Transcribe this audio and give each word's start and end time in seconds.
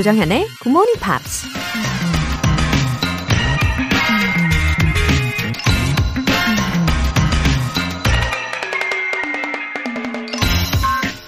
조정현의 0.00 0.48
Good 0.62 0.68
Morning 0.70 0.98
Pops. 0.98 1.46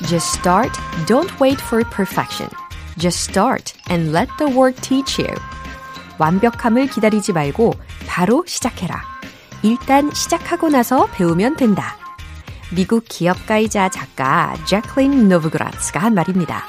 Just 0.09 0.39
start. 0.39 0.73
Don't 1.07 1.39
wait 1.39 1.61
for 1.61 1.85
perfection. 1.91 2.49
Just 2.97 3.29
start 3.29 3.75
and 3.91 4.11
let 4.11 4.31
the 4.39 4.51
work 4.51 4.81
teach 4.81 5.21
you. 5.21 5.35
완벽함을 6.19 6.87
기다리지 6.87 7.35
말고 7.35 7.75
바로 8.07 8.43
시작해라. 8.47 9.03
일단 9.63 10.11
시작하고 10.15 10.71
나서 10.71 11.09
배우면 11.09 11.57
된다. 11.57 11.99
미국 12.75 13.05
기업가이자 13.07 13.91
작가 13.91 14.55
제클린 14.65 15.29
노브그라츠가 15.29 16.01
한 16.01 16.15
말입니다. 16.15 16.65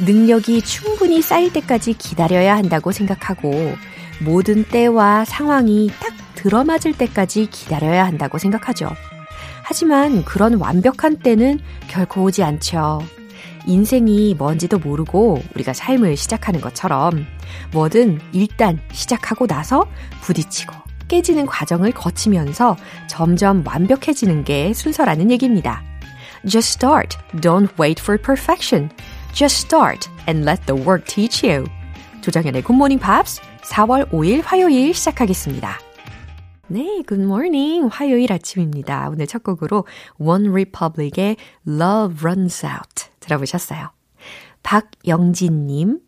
능력이 0.00 0.62
충분히 0.62 1.20
쌓일 1.20 1.52
때까지 1.52 1.94
기다려야 1.94 2.56
한다고 2.56 2.92
생각하고 2.92 3.74
모든 4.20 4.64
때와 4.64 5.24
상황이 5.24 5.90
딱 6.00 6.12
들어맞을 6.36 6.92
때까지 6.96 7.46
기다려야 7.46 8.06
한다고 8.06 8.38
생각하죠. 8.38 8.90
하지만 9.64 10.24
그런 10.24 10.54
완벽한 10.54 11.18
때는 11.18 11.58
결코 11.88 12.22
오지 12.24 12.42
않죠. 12.42 13.00
인생이 13.66 14.34
뭔지도 14.38 14.78
모르고 14.78 15.42
우리가 15.54 15.72
삶을 15.72 16.16
시작하는 16.16 16.60
것처럼 16.60 17.26
뭐든 17.72 18.20
일단 18.32 18.80
시작하고 18.92 19.46
나서 19.46 19.84
부딪히고 20.22 20.74
깨지는 21.08 21.46
과정을 21.46 21.92
거치면서 21.92 22.76
점점 23.08 23.64
완벽해지는 23.66 24.44
게 24.44 24.72
순서라는 24.72 25.30
얘기입니다. 25.30 25.82
Just 26.46 26.76
start. 26.76 27.18
Don't 27.40 27.68
wait 27.80 28.00
for 28.00 28.20
perfection. 28.20 28.90
Just 29.38 29.68
start 29.68 30.10
and 30.26 30.44
let 30.44 30.66
the 30.66 30.74
work 30.74 31.06
teach 31.06 31.46
you. 31.46 31.64
조정현의 32.22 32.62
Good 32.64 32.74
Morning 32.74 33.00
Pops 33.00 33.40
4월 33.62 34.10
5일 34.10 34.42
화요일 34.44 34.92
시작하겠습니다. 34.92 35.78
네, 36.66 37.04
good 37.06 37.22
morning. 37.22 37.88
화요일 37.88 38.32
아침입니다. 38.32 39.08
오늘 39.08 39.28
첫 39.28 39.44
곡으로 39.44 39.86
One 40.18 40.48
Republic의 40.48 41.36
Love 41.68 42.18
Runs 42.20 42.66
Out 42.66 43.12
들어보셨어요. 43.20 43.92
박영진님, 44.64 46.00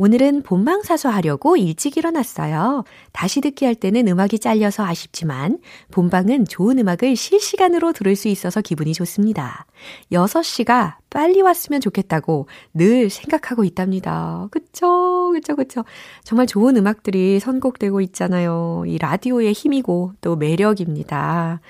오늘은 0.00 0.44
본방사수 0.44 1.10
하려고 1.10 1.58
일찍 1.58 1.98
일어났어요. 1.98 2.84
다시 3.12 3.42
듣기 3.42 3.66
할 3.66 3.74
때는 3.74 4.08
음악이 4.08 4.38
잘려서 4.38 4.82
아쉽지만 4.82 5.58
본방은 5.90 6.46
좋은 6.46 6.78
음악을 6.78 7.16
실시간으로 7.16 7.92
들을 7.92 8.16
수 8.16 8.28
있어서 8.28 8.62
기분이 8.62 8.94
좋습니다. 8.94 9.66
6시가 10.10 10.94
빨리 11.10 11.42
왔으면 11.42 11.82
좋겠다고 11.82 12.48
늘 12.72 13.10
생각하고 13.10 13.62
있답니다. 13.64 14.48
그쵸, 14.50 15.32
그쵸, 15.34 15.54
그쵸. 15.54 15.84
정말 16.24 16.46
좋은 16.46 16.78
음악들이 16.78 17.38
선곡되고 17.38 18.00
있잖아요. 18.00 18.84
이 18.86 18.96
라디오의 18.96 19.52
힘이고 19.52 20.14
또 20.22 20.34
매력입니다. 20.34 21.60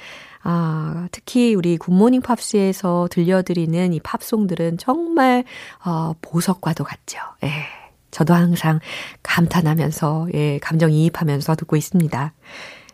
아, 0.44 1.08
특히 1.10 1.56
우리 1.56 1.76
굿모닝 1.76 2.20
팝스에서 2.20 3.08
들려드리는 3.10 3.92
이 3.92 3.98
팝송들은 3.98 4.78
정말, 4.78 5.42
어, 5.84 6.12
보석과도 6.22 6.84
같죠. 6.84 7.18
예. 7.42 7.79
저도 8.10 8.34
항상 8.34 8.80
감탄하면서, 9.22 10.28
예, 10.34 10.58
감정이입하면서 10.58 11.54
듣고 11.56 11.76
있습니다. 11.76 12.34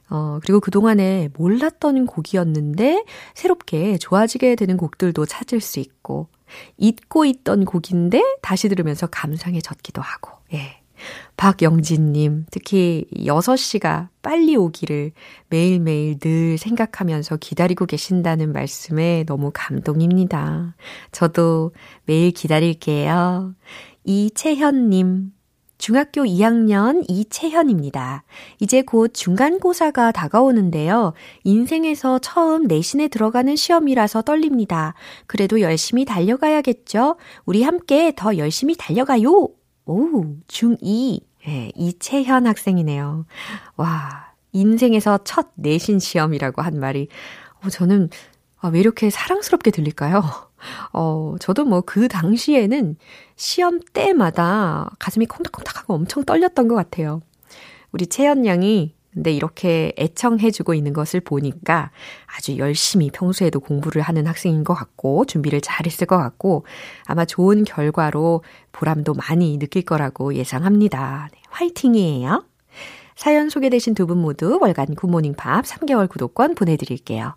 어, 0.09 0.39
그리고 0.43 0.61
그동안에 0.61 1.31
몰랐던 1.35 2.07
곡이었는데, 2.07 3.05
새롭게 3.35 3.99
좋아지게 3.99 4.55
되는 4.55 4.77
곡들도 4.77 5.27
찾을 5.27 5.61
수 5.61 5.81
있고, 5.81 6.29
잊고 6.77 7.25
있던 7.25 7.65
곡인데, 7.65 8.23
다시 8.43 8.69
들으면서 8.69 9.07
감상해졌기도 9.09 10.01
하고, 10.01 10.33
예. 10.55 10.81
박영진님, 11.37 12.47
특히 12.51 13.05
6시가 13.15 14.09
빨리 14.23 14.57
오기를 14.57 15.13
매일매일 15.49 16.19
늘 16.19 16.57
생각하면서 16.57 17.37
기다리고 17.37 17.87
계신다는 17.87 18.53
말씀에 18.53 19.25
너무 19.25 19.51
감동입니다. 19.53 20.75
저도 21.13 21.73
매일 22.07 22.31
기다릴게요. 22.31 23.55
이채현님, 24.07 25.33
중학교 25.79 26.23
2학년 26.23 27.05
이채현입니다. 27.09 28.23
이제 28.61 28.83
곧 28.83 29.13
중간고사가 29.13 30.13
다가오는데요. 30.13 31.13
인생에서 31.43 32.21
처음 32.21 32.69
내신에 32.69 33.09
들어가는 33.09 33.57
시험이라서 33.57 34.23
떨립니다. 34.23 34.95
그래도 35.27 35.61
열심히 35.61 36.05
달려가야겠죠? 36.05 37.17
우리 37.47 37.65
함께 37.65 38.13
더 38.17 38.37
열심히 38.39 38.77
달려가요! 38.77 39.49
오, 39.87 40.25
중2. 40.47 41.21
네, 41.45 41.73
이채현 41.75 42.47
학생이네요. 42.47 43.27
와, 43.77 44.33
인생에서 44.53 45.19
첫 45.25 45.49
내신 45.57 45.99
시험이라고 45.99 46.63
한 46.63 46.79
말이, 46.79 47.09
어, 47.65 47.71
저는 47.71 48.11
아, 48.59 48.69
왜 48.69 48.79
이렇게 48.81 49.11
사랑스럽게 49.11 49.73
들릴까요? 49.73 50.23
어, 50.93 51.37
저도 51.41 51.65
뭐 51.65 51.83
그 51.83 52.09
당시에는 52.09 52.97
시험 53.37 53.81
때마다 53.93 54.91
가슴이 54.99 55.27
콩닥콩닥하고 55.27 55.95
엄청 55.95 56.25
떨렸던 56.25 56.69
것 56.69 56.75
같아요. 56.75 57.23
우리 57.93 58.07
채연 58.07 58.45
양이 58.47 58.95
근데 59.15 59.33
이렇게 59.33 59.95
애청해주고 59.99 60.75
있는 60.75 60.93
것을 60.93 61.21
보니까 61.21 61.91
아주 62.27 62.59
열심히 62.59 63.11
평소에도 63.11 63.61
공부를 63.61 64.03
하는 64.03 64.27
학생인 64.27 64.63
것 64.63 64.75
같고, 64.75 65.25
준비를 65.25 65.63
잘 65.63 65.87
했을 65.87 66.07
것 66.07 66.19
같고, 66.19 66.67
아마 67.07 67.25
좋은 67.25 67.65
결과로 67.65 68.43
보람도 68.73 69.15
많이 69.15 69.59
느낄 69.59 69.83
거라고 69.87 70.35
예상합니다. 70.35 71.31
네, 71.33 71.39
화이팅이에요. 71.49 72.45
사연 73.15 73.49
소개되신 73.49 73.95
두 73.95 74.07
분 74.07 74.19
모두 74.19 74.59
월간 74.61 74.95
굿모닝 74.97 75.33
팝스 75.35 75.65
3개월 75.65 76.11
구독권 76.11 76.55
보내드릴게요. 76.55 77.37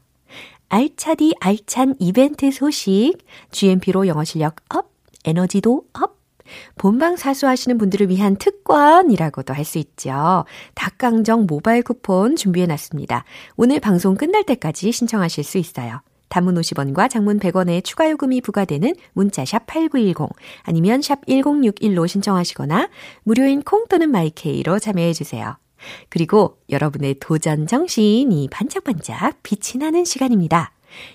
알차디 0.69 1.35
알찬 1.40 1.96
이벤트 2.00 2.52
소식, 2.52 3.16
GMP로 3.52 4.07
영어 4.07 4.24
실력 4.24 4.57
up, 4.70 4.92
에너지도 5.25 5.84
up, 5.94 6.18
본방 6.78 7.16
사수하시는 7.16 7.78
분들을 7.78 8.09
위한 8.09 8.35
특권이라고도 8.35 9.53
할 9.53 9.66
수 9.66 9.78
있죠. 9.78 10.46
닭강정 10.74 11.46
모바일 11.46 11.84
쿠폰 11.84 12.35
준비해 12.35 12.66
놨습니다. 12.66 13.24
오늘 13.56 13.79
방송 13.79 14.16
끝날 14.16 14.44
때까지 14.44 14.91
신청하실 14.91 15.44
수 15.44 15.58
있어요. 15.58 16.02
단문 16.29 16.56
50원과 16.56 17.09
장문 17.09 17.40
100원의 17.40 17.84
추가 17.84 18.09
요금이 18.09 18.41
부과되는 18.41 18.94
문자 19.13 19.46
샵 19.46 19.66
8910 19.66 20.29
아니면 20.63 21.02
샵 21.02 21.25
1061로 21.25 22.08
신청하시거나 22.08 22.90
무료인 23.24 23.62
콩 23.63 23.88
또는 23.88 24.12
마이케이로 24.12 24.79
참여해 24.79 25.13
주세요. 25.13 25.58
그리고 26.09 26.57
여러분의 26.69 27.16
도전 27.19 27.67
정신이 27.67 28.50
반짝반짝 28.51 29.40
빛이 29.44 29.79
나는 29.79 30.06
시간입니다. 30.06 30.72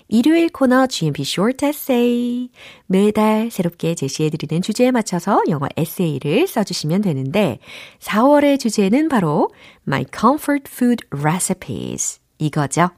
일요일 0.09 0.49
코너 0.51 0.87
GMP 0.87 1.23
Short 1.23 1.67
Essay. 1.67 2.51
매달 2.87 3.51
새롭게 3.51 3.95
제시해드리는 3.95 4.63
주제에 4.63 4.91
맞춰서 4.91 5.43
영어 5.49 5.67
에세이를 5.77 6.47
써주시면 6.47 7.03
되는데, 7.03 7.59
4월의 8.01 8.59
주제는 8.61 9.09
바로 9.09 9.51
My 9.87 10.07
Comfort 10.17 10.71
Food 10.73 11.07
Recipes. 11.11 12.21
이거죠. 12.39 12.91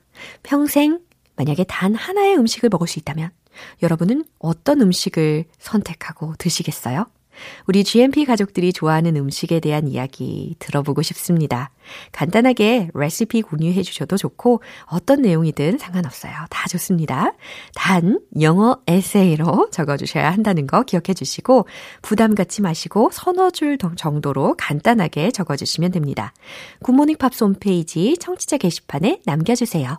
평생 0.43 1.01
만약에 1.37 1.65
단 1.65 1.95
하나의 1.95 2.37
음식을 2.37 2.69
먹을 2.71 2.87
수 2.87 2.99
있다면, 2.99 3.31
여러분은 3.83 4.25
어떤 4.39 4.81
음식을 4.81 5.45
선택하고 5.59 6.35
드시겠어요? 6.39 7.07
우리 7.67 7.85
GMP 7.85 8.25
가족들이 8.25 8.73
좋아하는 8.73 9.17
음식에 9.17 9.61
대한 9.61 9.89
이야기 9.89 10.57
들어보고 10.59 11.03
싶습니다. 11.03 11.71
간단하게 12.13 12.91
레시피 12.95 13.43
공유해 13.43 13.83
주셔도 13.83 14.17
좋고 14.17 14.63
어떤 14.87 15.23
내용이든 15.23 15.79
상관없어요. 15.79 16.33
다 16.51 16.69
좋습니다. 16.69 17.33
단 17.75 18.21
영어 18.41 18.81
에세이로 18.87 19.71
적어 19.71 19.97
주셔야 19.97 20.31
한다는 20.31 20.67
거 20.67 20.83
기억해 20.83 21.15
주시고 21.15 21.67
부담 22.03 22.35
갖지 22.35 22.63
마시고 22.63 23.11
서너 23.13 23.51
줄 23.51 23.79
정도로 23.79 24.55
간단하게 24.59 25.31
적어 25.31 25.57
주시면 25.57 25.93
됩니다. 25.93 26.33
굿모닝 26.83 27.17
팝스 27.19 27.45
홈페이지 27.45 28.17
청취자 28.19 28.59
게시판에 28.59 29.21
남겨 29.25 29.55
주세요. 29.55 29.99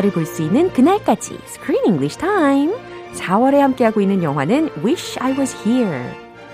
영화를 0.00 0.10
볼 0.12 0.24
수 0.26 0.42
있는 0.42 0.72
그날까지 0.72 1.38
Screen 1.46 1.84
English 1.86 2.18
Time. 2.18 2.72
4월에 3.14 3.58
함께하고 3.58 4.00
있는 4.00 4.22
영화는 4.22 4.70
Wish 4.84 5.18
I 5.20 5.32
Was 5.32 5.54
Here. 5.66 6.04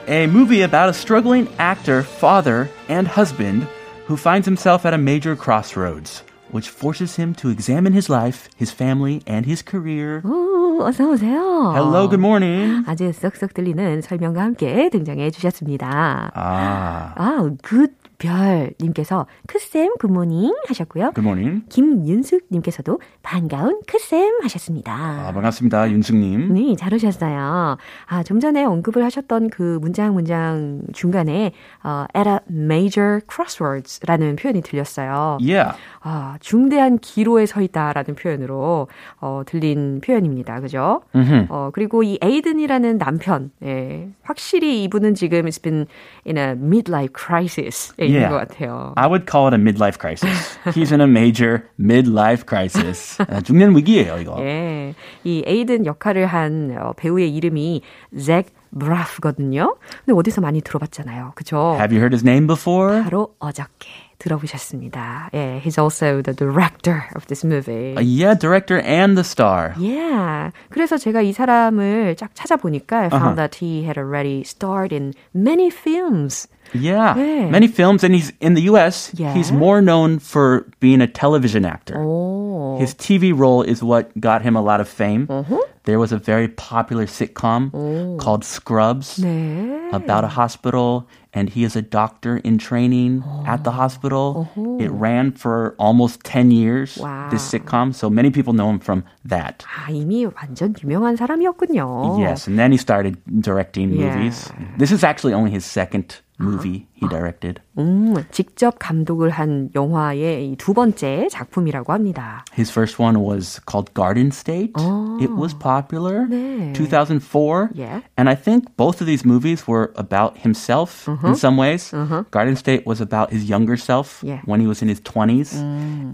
A 0.09 0.25
movie 0.25 0.63
about 0.63 0.89
a 0.89 0.93
struggling 0.95 1.49
actor, 1.61 2.03
father, 2.03 2.69
and 2.89 3.09
husband 3.09 3.67
who 4.09 4.17
finds 4.17 4.47
himself 4.47 4.85
at 4.85 4.93
a 4.95 4.99
major 4.99 5.37
crossroads, 5.37 6.25
which 6.51 6.69
forces 6.69 7.17
him 7.17 7.35
to 7.35 7.51
examine 7.51 7.93
his 7.95 8.11
life, 8.11 8.49
his 8.59 8.73
family, 8.73 9.23
and 9.27 9.47
his 9.47 9.63
career. 9.63 10.23
오, 10.25 10.83
어서 10.83 11.09
오세요. 11.09 11.73
Hello, 11.75 12.09
good 12.09 12.19
morning. 12.21 12.83
아주 12.89 13.13
쏙쏙 13.13 13.55
들리는 13.55 14.03
설명과 14.03 14.43
함께 14.43 14.89
등장해 14.91 15.31
주셨습니다. 15.31 16.33
Ah, 16.35 17.15
아, 17.17 17.51
굿 17.63 17.93
별님께서 18.18 19.28
크쌤 19.48 19.96
굿모닝 20.00 20.54
하셨고요. 20.68 21.12
morning. 21.18 21.64
김윤숙님께서도 21.70 23.00
반가운 23.22 23.80
크쌤 23.88 24.40
아, 24.42 24.46
하셨습니다. 24.46 25.32
반갑습니다, 25.34 25.92
윤승님. 25.92 26.54
네, 26.54 26.76
잘 26.76 26.94
오셨어요. 26.94 27.78
아, 28.08 28.24
좀 28.24 28.40
전에 28.40 28.64
언급을 28.64 29.04
하셨던 29.04 29.50
그 29.50 29.78
문장 29.82 30.14
문장 30.14 30.82
중간에 30.94 31.52
어, 31.84 32.06
at 32.16 32.30
a 32.30 32.38
major 32.50 33.22
crossroads라는 33.30 34.36
표현이 34.36 34.62
들렸어요. 34.62 35.38
Yeah. 35.42 35.78
아, 36.02 36.38
중대한 36.40 36.98
기로에 37.00 37.46
서 37.46 37.62
있다라는 37.62 38.16
표현으로 38.16 38.88
어, 39.20 39.42
들린 39.46 40.02
표현입니다. 40.02 40.60
그죠? 40.62 41.02
어, 41.50 41.70
그리고 41.74 42.04
이 42.04 42.18
에이든이라는 42.22 42.98
남편, 42.98 43.52
예, 43.64 44.10
확실히 44.24 44.84
이분은 44.84 45.16
지금 45.16 45.46
has 45.46 45.62
been 45.62 45.86
in 46.26 46.38
a 46.38 46.52
midlife 46.52 47.14
crisis에 47.16 48.07
있는 48.07 48.21
Yeah. 48.21 48.31
것 48.31 48.39
같아요. 48.49 48.93
I 48.97 49.07
would 49.07 49.27
call 49.31 49.47
it 49.49 49.55
a 49.55 49.61
midlife 49.61 49.99
crisis. 49.99 50.59
He's 50.75 50.93
in 50.93 51.01
a 51.01 51.07
major 51.09 51.65
midlife 51.81 52.45
crisis. 52.49 53.19
아, 53.29 53.41
중년 53.41 53.75
위기예요, 53.77 54.19
이거. 54.19 54.37
예, 54.41 54.95
이 55.25 55.43
에이든 55.47 55.87
역할을 55.87 56.27
한 56.27 56.77
어, 56.79 56.93
배우의 56.97 57.35
이름이 57.35 57.83
잭 58.19 58.47
브라프거든요. 58.79 59.77
근데 60.05 60.19
어디서 60.19 60.41
많이 60.41 60.61
들어봤잖아요. 60.63 61.33
그죠? 61.35 61.77
Have 61.79 61.93
you 61.95 62.01
heard 62.01 62.15
his 62.15 62.25
name 62.25 62.47
before? 62.47 63.03
바로 63.03 63.35
어저께 63.39 63.89
들어보셨습니다. 64.19 65.31
예, 65.35 65.61
he's 65.65 65.79
also 65.79 66.23
the 66.23 66.33
director 66.35 67.05
of 67.17 67.27
this 67.27 67.45
movie. 67.45 67.95
Uh, 67.97 68.01
yeah, 68.01 68.35
director 68.39 68.79
and 68.79 69.17
the 69.17 69.25
star. 69.25 69.75
Yeah. 69.79 70.53
그래서 70.71 70.97
제가 70.97 71.23
이 71.23 71.33
사람을 71.33 72.17
쫙 72.17 72.31
찾아보니까 72.35 72.97
I 72.99 73.07
found 73.11 73.37
that 73.37 73.57
he 73.63 73.83
had 73.85 73.99
already 73.99 74.43
starred 74.43 74.95
in 74.95 75.13
many 75.35 75.69
films. 75.71 76.49
Yeah, 76.75 77.13
네. 77.15 77.51
many 77.51 77.69
films, 77.69 78.03
and 78.03 78.15
he's 78.15 78.33
in 78.41 78.55
the 78.55 78.63
U.S. 78.73 79.13
Yeah. 79.15 79.35
He's 79.35 79.53
more 79.53 79.83
known 79.83 80.19
for 80.19 80.65
being 80.81 81.03
a 81.03 81.07
television 81.07 81.67
actor. 81.67 81.97
오. 82.01 82.79
His 82.81 82.95
TV 82.95 83.37
role 83.37 83.61
is 83.63 83.83
what 83.83 84.09
got 84.19 84.41
him 84.41 84.57
a 84.57 84.63
lot 84.63 84.81
of 84.81 84.89
fame. 84.89 85.27
Uh-huh. 85.29 85.61
There 85.85 85.99
was 85.99 86.13
a 86.13 86.17
very 86.17 86.49
popular 86.49 87.05
sitcom 87.05 87.73
called 88.19 88.43
Scrubs 88.45 89.19
네. 89.19 89.93
about 89.93 90.25
a 90.25 90.29
hospital, 90.29 91.07
and 91.35 91.51
he 91.51 91.65
is 91.65 91.77
a 91.77 91.83
doctor 91.83 92.39
in 92.39 92.57
training 92.57 93.23
at 93.47 93.65
the 93.65 93.73
hospital. 93.73 94.49
It 94.81 94.91
ran 94.93 95.33
for 95.33 95.75
almost 95.79 96.23
10 96.25 96.51
years, 96.53 96.97
Wow. 96.97 97.29
this 97.31 97.43
sitcom, 97.45 97.93
so 97.93 98.09
many 98.09 98.31
people 98.31 98.55
know 98.55 98.71
him 98.71 98.79
from 98.79 99.05
that. 99.27 99.65
아, 99.69 99.91
이미 99.91 100.25
완전 100.25 100.73
유명한 100.83 101.17
사람이었군요. 101.17 102.17
Yes, 102.19 102.47
and 102.47 102.57
then 102.59 102.73
he 102.73 102.79
started 102.79 103.19
directing 103.43 103.91
Yeah. 103.93 104.17
movies. 104.17 104.49
This 104.79 104.91
is 104.93 105.05
actually 105.05 105.35
only 105.35 105.51
his 105.51 105.67
second 105.67 106.23
movie 106.38 106.88
he 106.97 107.09
directed. 107.09 107.61
음, 107.79 108.15
직접 108.31 108.79
감독을 108.79 109.31
한 109.31 109.71
영화의 109.75 110.51
이 110.53 110.57
두 110.57 110.75
번째 110.75 111.27
작품이라고 111.31 111.93
합니다. 111.93 112.45
His 112.57 112.71
first 112.71 113.01
one 113.03 113.19
was 113.21 113.61
called 113.69 113.93
Garden 113.95 114.29
State. 114.29 114.73
It 115.21 115.33
was 115.33 115.55
popular. 115.59 116.27
네. 116.29 116.73
2004. 116.75 117.71
Yeah. 117.75 118.01
And 118.17 118.29
I 118.29 118.35
think 118.37 118.77
both 118.77 119.01
of 119.01 119.07
these 119.07 119.25
movies 119.25 119.67
were 119.67 119.93
about 119.97 120.39
himself 120.45 121.09
in 121.25 121.35
some 121.35 121.57
ways. 121.57 121.91
Garden 122.31 122.57
State 122.57 122.87
was 122.87 123.01
about 123.01 123.33
his 123.33 123.49
younger 123.49 123.77
self 123.77 124.21
Yeah. 124.23 124.41
when 124.47 124.61
he 124.61 124.67
was 124.69 124.83
in 124.83 124.89
his 124.89 125.01
20s 125.01 125.57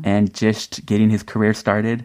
and 0.04 0.32
just 0.32 0.86
getting 0.86 1.10
his 1.10 1.22
career 1.22 1.52
started. 1.54 2.04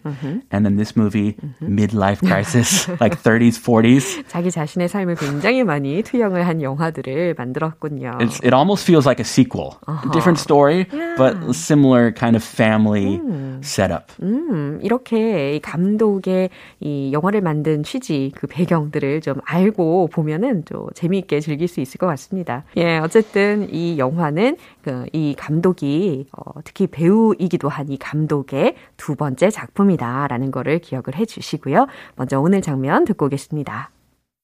And 0.51 0.66
then 0.66 0.78
this 0.78 0.95
movie, 0.98 1.38
midlife 1.62 2.19
crisis, 2.25 2.90
like 3.00 3.16
30s, 3.22 3.62
40s. 3.62 4.25
자기 4.28 4.50
자신의 4.51 4.90
삶을 4.90 5.16
굉장히 5.16 5.63
많이 5.63 6.01
투영을 6.04 6.48
한 6.48 6.62
영화들을 6.62 7.36
만들었군요. 7.38 8.18
It's, 8.19 8.42
it 8.44 8.54
almost 8.54 8.67
feels 8.76 9.06
like 9.06 9.20
a 9.20 9.25
sequel. 9.25 9.76
A 9.87 10.09
different 10.12 10.38
story, 10.38 10.87
but 11.17 11.37
similar 11.55 12.12
kind 12.12 12.37
of 12.37 12.43
family 12.44 13.20
setup. 13.62 14.12
음, 14.23 14.79
이렇게 14.82 15.56
이 15.56 15.61
감독의 15.61 16.50
이 16.81 17.12
영화를 17.12 17.41
만든 17.41 17.82
취지, 17.82 18.32
그 18.37 18.47
배경들을 18.47 19.20
좀 19.20 19.37
알고 19.44 20.09
보면은 20.12 20.62
또 20.65 20.88
재미있게 20.94 21.41
즐길 21.41 21.67
수 21.67 21.81
있을 21.81 21.99
것 21.99 22.06
같습니다. 22.06 22.65
예, 22.76 22.99
어쨌든 22.99 23.69
이 23.73 23.99
영화는 23.99 24.56
그 24.85 25.06
이 25.12 25.35
감독이 25.37 26.26
어, 26.32 26.61
특히 26.65 26.87
배우이기도 26.87 27.69
한 27.69 27.88
이 27.88 27.97
감독의 27.97 28.75
두 28.99 29.17
번째 29.17 29.49
작품이다라는 29.50 30.50
거를 30.50 30.79
기억을 30.79 31.17
해 31.17 31.25
주시고요. 31.25 31.87
먼저 32.17 32.38
오늘 32.38 32.61
장면 32.61 33.05
듣고 33.06 33.26
오겠습니다. 33.26 33.91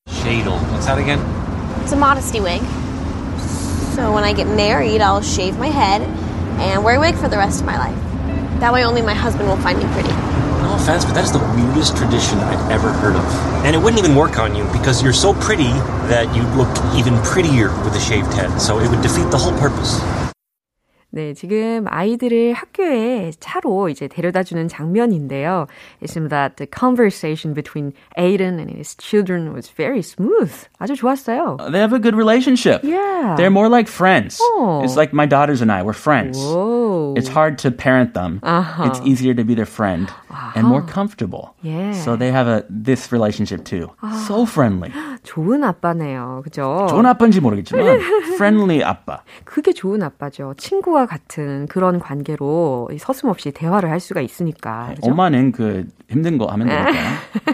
Shadle. 0.09 0.57
What's 0.73 0.87
that 0.87 0.99
again? 0.99 1.21
It's 1.85 1.93
a 1.93 1.99
modesty 1.99 2.41
wig. 2.41 2.63
So 3.95 4.13
when 4.13 4.25
I 4.25 4.33
get 4.33 4.49
married, 4.49 5.01
I'll 5.01 5.23
shave 5.23 5.57
my 5.57 5.69
head 5.69 6.03
and 6.59 6.83
wear 6.83 6.97
a 6.97 7.01
wig 7.01 7.15
for 7.15 7.29
the 7.29 7.37
rest 7.37 7.61
of 7.61 7.67
my 7.67 7.79
life. 7.79 7.97
That 8.59 8.73
way, 8.73 8.85
only 8.85 9.03
my 9.03 9.15
husband 9.15 9.49
will 9.49 9.57
find 9.59 9.79
me 9.79 9.85
pretty. 9.93 10.09
No 10.09 10.75
offense, 10.75 11.05
but 11.05 11.15
that 11.15 11.23
is 11.23 11.31
the 11.31 11.39
weirdest 11.39 11.97
tradition 11.97 12.39
I've 12.39 12.73
ever 12.73 12.91
heard 12.91 13.15
of. 13.15 13.25
And 13.65 13.77
it 13.77 13.79
wouldn't 13.79 14.03
even 14.03 14.17
work 14.17 14.41
on 14.41 14.57
you 14.57 14.65
because 14.73 15.01
you're 15.01 15.13
so 15.13 15.33
pretty 15.35 15.71
that 16.11 16.35
you'd 16.35 16.51
look 16.57 16.75
even 16.97 17.17
prettier 17.23 17.69
with 17.85 17.95
a 17.95 18.01
shaved 18.01 18.33
head. 18.33 18.61
So 18.61 18.81
it 18.81 18.91
would 18.91 19.01
defeat 19.01 19.31
the 19.31 19.39
whole 19.39 19.57
purpose. 19.61 20.01
네, 21.14 21.34
지금 21.34 21.86
아이들을 21.88 22.54
학교에 22.54 23.32
차로 23.40 23.90
이제 23.90 24.08
데려다 24.08 24.44
주는 24.44 24.68
장면인데요. 24.68 25.66
It 26.04 26.12
seems 26.12 26.30
that 26.30 26.58
the 26.58 26.68
conversation 26.70 27.56
between 27.56 27.94
Aiden 28.16 28.60
and 28.60 28.70
his 28.70 28.96
children 28.96 29.52
was 29.56 29.68
very 29.74 30.04
smooth. 30.04 30.54
아주 30.78 30.96
좋았어요. 30.96 31.58
They 31.72 31.82
have 31.82 31.94
a 31.94 32.00
good 32.00 32.14
relationship. 32.16 32.84
Yeah. 32.84 33.34
They're 33.36 33.50
more 33.50 33.70
like 33.70 33.88
friends. 33.90 34.38
Oh. 34.40 34.82
It's 34.84 34.96
like 34.96 35.12
my 35.12 35.26
daughters 35.26 35.64
and 35.64 35.72
I, 35.72 35.82
we're 35.82 35.98
friends. 35.98 36.38
Whoa. 36.38 37.16
It's 37.18 37.28
hard 37.28 37.58
to 37.66 37.72
parent 37.72 38.14
them. 38.14 38.40
Uh-huh. 38.44 38.86
It's 38.86 39.02
easier 39.02 39.34
to 39.34 39.44
be 39.44 39.56
their 39.56 39.66
friend 39.66 40.14
and 40.54 40.68
more 40.68 40.84
comfortable. 40.84 41.56
Yeah. 41.64 41.94
So 41.94 42.18
they 42.18 42.30
have 42.32 42.46
a 42.46 42.66
this 42.70 43.12
relationship 43.12 43.66
too. 43.66 43.90
So 44.28 44.46
friendly. 44.46 44.94
좋은 45.24 45.64
아빠네요. 45.64 46.44
그죠? 46.46 46.86
좋은 46.90 47.06
아빠인지 47.08 47.42
모르겠지만 47.42 48.00
friendly 48.38 48.84
아빠. 48.84 49.24
그게 49.44 49.74
좋은 49.74 50.04
아빠죠. 50.04 50.54
친구와 50.58 51.03
같은 51.07 51.67
그런 51.67 51.99
관계로 51.99 52.89
서슴없이 52.99 53.53
대화를 53.53 53.91
할 53.91 54.01
수가 54.01 54.21
있으니까. 54.21 54.93
그죠? 54.95 55.11
엄마는 55.11 55.53
그 55.53 55.87
힘든 56.09 56.39
거 56.39 56.47
하면 56.47 56.69
되니까 56.69 56.93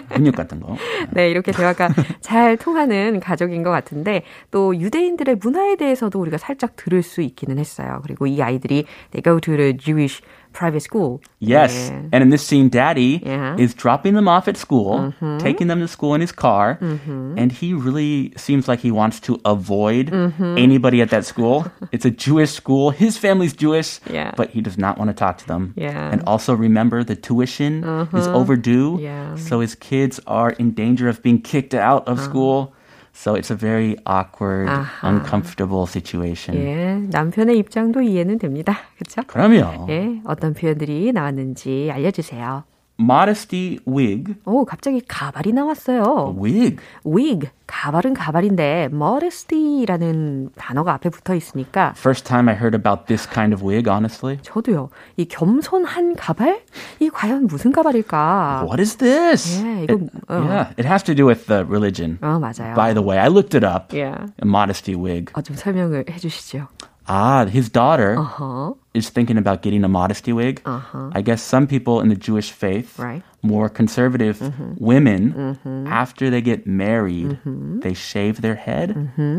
근육 0.15 0.35
같은 0.35 0.59
거. 0.59 0.75
네, 1.11 1.29
이렇게 1.29 1.51
대화가 1.51 1.89
잘 2.19 2.57
통하는 2.57 3.19
가족인 3.19 3.63
것 3.63 3.71
같은데 3.71 4.23
또 4.51 4.75
유대인들의 4.75 5.35
문화에 5.35 5.75
대해서도 5.75 6.19
우리가 6.19 6.37
살짝 6.37 6.75
들을 6.75 7.01
수 7.01 7.21
있기는 7.21 7.57
했어요. 7.57 8.01
그리고 8.03 8.27
이 8.27 8.41
아이들이 8.41 8.85
they 9.11 9.23
go 9.23 9.39
to 9.39 9.55
the 9.55 9.77
Jewish 9.77 10.21
private 10.53 10.81
school. 10.81 11.21
Yes. 11.39 11.89
네. 11.89 12.09
And 12.11 12.23
in 12.23 12.29
this 12.29 12.45
scene, 12.45 12.69
daddy 12.69 13.21
Yeah. 13.23 13.55
is 13.57 13.73
dropping 13.73 14.13
them 14.13 14.27
off 14.27 14.47
at 14.47 14.57
school, 14.57 15.13
mm-hmm. 15.13 15.37
taking 15.39 15.67
them 15.67 15.79
to 15.79 15.87
school 15.87 16.13
in 16.13 16.21
his 16.21 16.31
car, 16.31 16.77
mm-hmm. 16.81 17.37
and 17.37 17.51
he 17.51 17.73
really 17.73 18.33
seems 18.37 18.67
like 18.67 18.79
he 18.79 18.91
wants 18.91 19.19
to 19.21 19.39
avoid 19.45 20.11
mm-hmm. 20.11 20.57
anybody 20.57 21.01
at 21.01 21.09
that 21.09 21.25
school. 21.25 21.65
It's 21.91 22.05
a 22.05 22.11
Jewish 22.11 22.51
school. 22.51 22.91
His 22.91 23.17
family's 23.17 23.53
Jewish, 23.53 23.99
Yeah. 24.09 24.31
but 24.35 24.51
he 24.51 24.61
does 24.61 24.77
not 24.77 24.97
want 24.97 25.09
to 25.09 25.15
talk 25.15 25.37
to 25.39 25.47
them. 25.47 25.73
Yeah. 25.75 26.11
And 26.11 26.23
also 26.25 26.53
remember 26.55 27.03
the 27.03 27.15
tuition 27.15 27.83
is 28.13 28.27
overdue. 28.27 28.97
Yeah. 29.01 29.35
So 29.35 29.59
his 29.59 29.75
kids 29.75 30.19
are 30.27 30.51
in 30.51 30.71
danger 30.71 31.09
of 31.09 31.21
being 31.21 31.41
kicked 31.41 31.73
out 31.73 32.07
of 32.07 32.17
uh-huh. 32.17 32.29
school. 32.29 32.73
So 33.13 33.35
it's 33.35 33.51
a 33.51 33.55
very 33.57 33.97
awkward, 34.05 34.69
uncomfortable 35.03 35.85
situation. 35.85 36.57
예, 36.57 36.95
남편의 37.11 37.57
입장도 37.59 38.01
이해는 38.01 38.39
됩니다. 38.39 38.77
그렇죠? 38.97 39.21
그럼요. 39.27 39.87
예, 39.89 40.21
어떤 40.25 40.53
표현들이 40.53 41.11
나왔는지 41.11 41.89
알려주세요. 41.91 42.63
Modesty 42.99 43.79
wig. 43.87 44.35
오, 44.45 44.63
갑자기 44.65 45.01
가발이 45.07 45.53
나왔어요. 45.53 46.35
Wig. 46.39 46.77
wig, 47.05 47.49
가발은 47.65 48.13
가발인데 48.13 48.89
modesty라는 48.93 50.51
단어가 50.55 50.93
앞에 50.93 51.09
붙어 51.09 51.33
있으니까 51.33 51.93
First 51.97 52.25
time 52.25 52.47
I 52.47 52.55
heard 52.55 52.75
about 52.75 53.05
this 53.07 53.27
kind 53.27 53.53
of 53.55 53.65
wig, 53.67 53.89
honestly. 53.89 54.37
저도요. 54.43 54.89
이 55.17 55.25
겸손한 55.25 56.15
가발? 56.15 56.61
이 56.99 57.09
과연 57.09 57.47
무슨 57.47 57.71
가발일까? 57.71 58.65
What 58.67 58.79
is 58.79 58.97
this? 58.97 59.63
Yeah, 59.63 59.83
이거, 59.83 59.93
It- 59.95 60.11
어. 60.27 60.35
yeah, 60.35 60.69
it 60.77 60.85
has 60.87 61.03
to 61.03 61.15
do 61.15 61.25
with 61.27 61.47
the 61.47 61.65
religion. 61.65 62.19
어, 62.21 62.39
맞아요. 62.39 62.75
By 62.75 62.93
the 62.93 63.01
way, 63.03 63.17
I 63.17 63.29
looked 63.29 63.55
it 63.57 63.65
up. 63.65 63.95
Yeah. 63.95 64.27
A 64.43 64.47
modesty 64.47 64.95
wig. 64.95 65.31
어, 65.33 65.41
좀 65.41 65.55
설명을 65.55 66.05
해 66.09 66.17
주시죠. 66.19 66.67
Ah, 67.07 67.49
his 67.49 67.69
daughter 67.71 68.15
어허. 68.17 68.75
Is 68.93 69.09
thinking 69.09 69.37
about 69.37 69.61
getting 69.61 69.83
a 69.83 69.87
modesty 69.87 70.33
wig. 70.33 70.61
Uh-huh. 70.65 71.09
I 71.13 71.21
guess 71.21 71.41
some 71.41 71.65
people 71.65 72.01
in 72.01 72.09
the 72.09 72.15
Jewish 72.15 72.51
faith, 72.51 72.99
Right. 72.99 73.23
more 73.41 73.69
conservative 73.69 74.39
mm-hmm. 74.39 74.73
women, 74.77 75.33
mm-hmm. 75.33 75.87
after 75.87 76.29
they 76.29 76.41
get 76.41 76.67
married, 76.67 77.39
mm-hmm. 77.39 77.79
they 77.79 77.93
shave 77.93 78.41
their 78.41 78.55
head. 78.55 78.91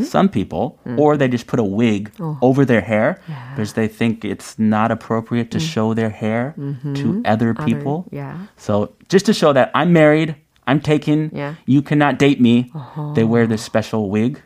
Some 0.09 0.29
people, 0.29 0.79
or 0.97 1.17
they 1.17 1.29
just 1.29 1.47
put 1.47 1.61
a 1.61 1.65
wig 1.65 2.11
oh. 2.19 2.39
over 2.41 2.65
their 2.65 2.81
hair 2.81 3.21
because 3.55 3.75
they 3.75 3.89
think 3.89 4.25
it's 4.25 4.59
not 4.59 4.91
appropriate 4.91 5.51
to 5.53 5.59
mm. 5.59 5.73
show 5.75 5.95
their 5.95 6.11
hair 6.11 6.55
to 6.97 7.23
other 7.25 7.53
people. 7.55 8.09
yeah. 8.11 8.47
So 8.57 8.93
just 9.09 9.27
to 9.27 9.35
show 9.35 9.53
that 9.53 9.71
I'm 9.75 9.93
married, 9.93 10.35
I'm 10.73 10.81
taken, 10.81 11.29
Yeah. 11.37 11.55
you 11.67 11.83
cannot 11.83 12.17
date 12.19 12.41
me, 12.41 12.73
they 13.15 13.25
wear 13.25 13.47
this 13.47 13.61
special 13.61 14.09
wig. 14.09 14.41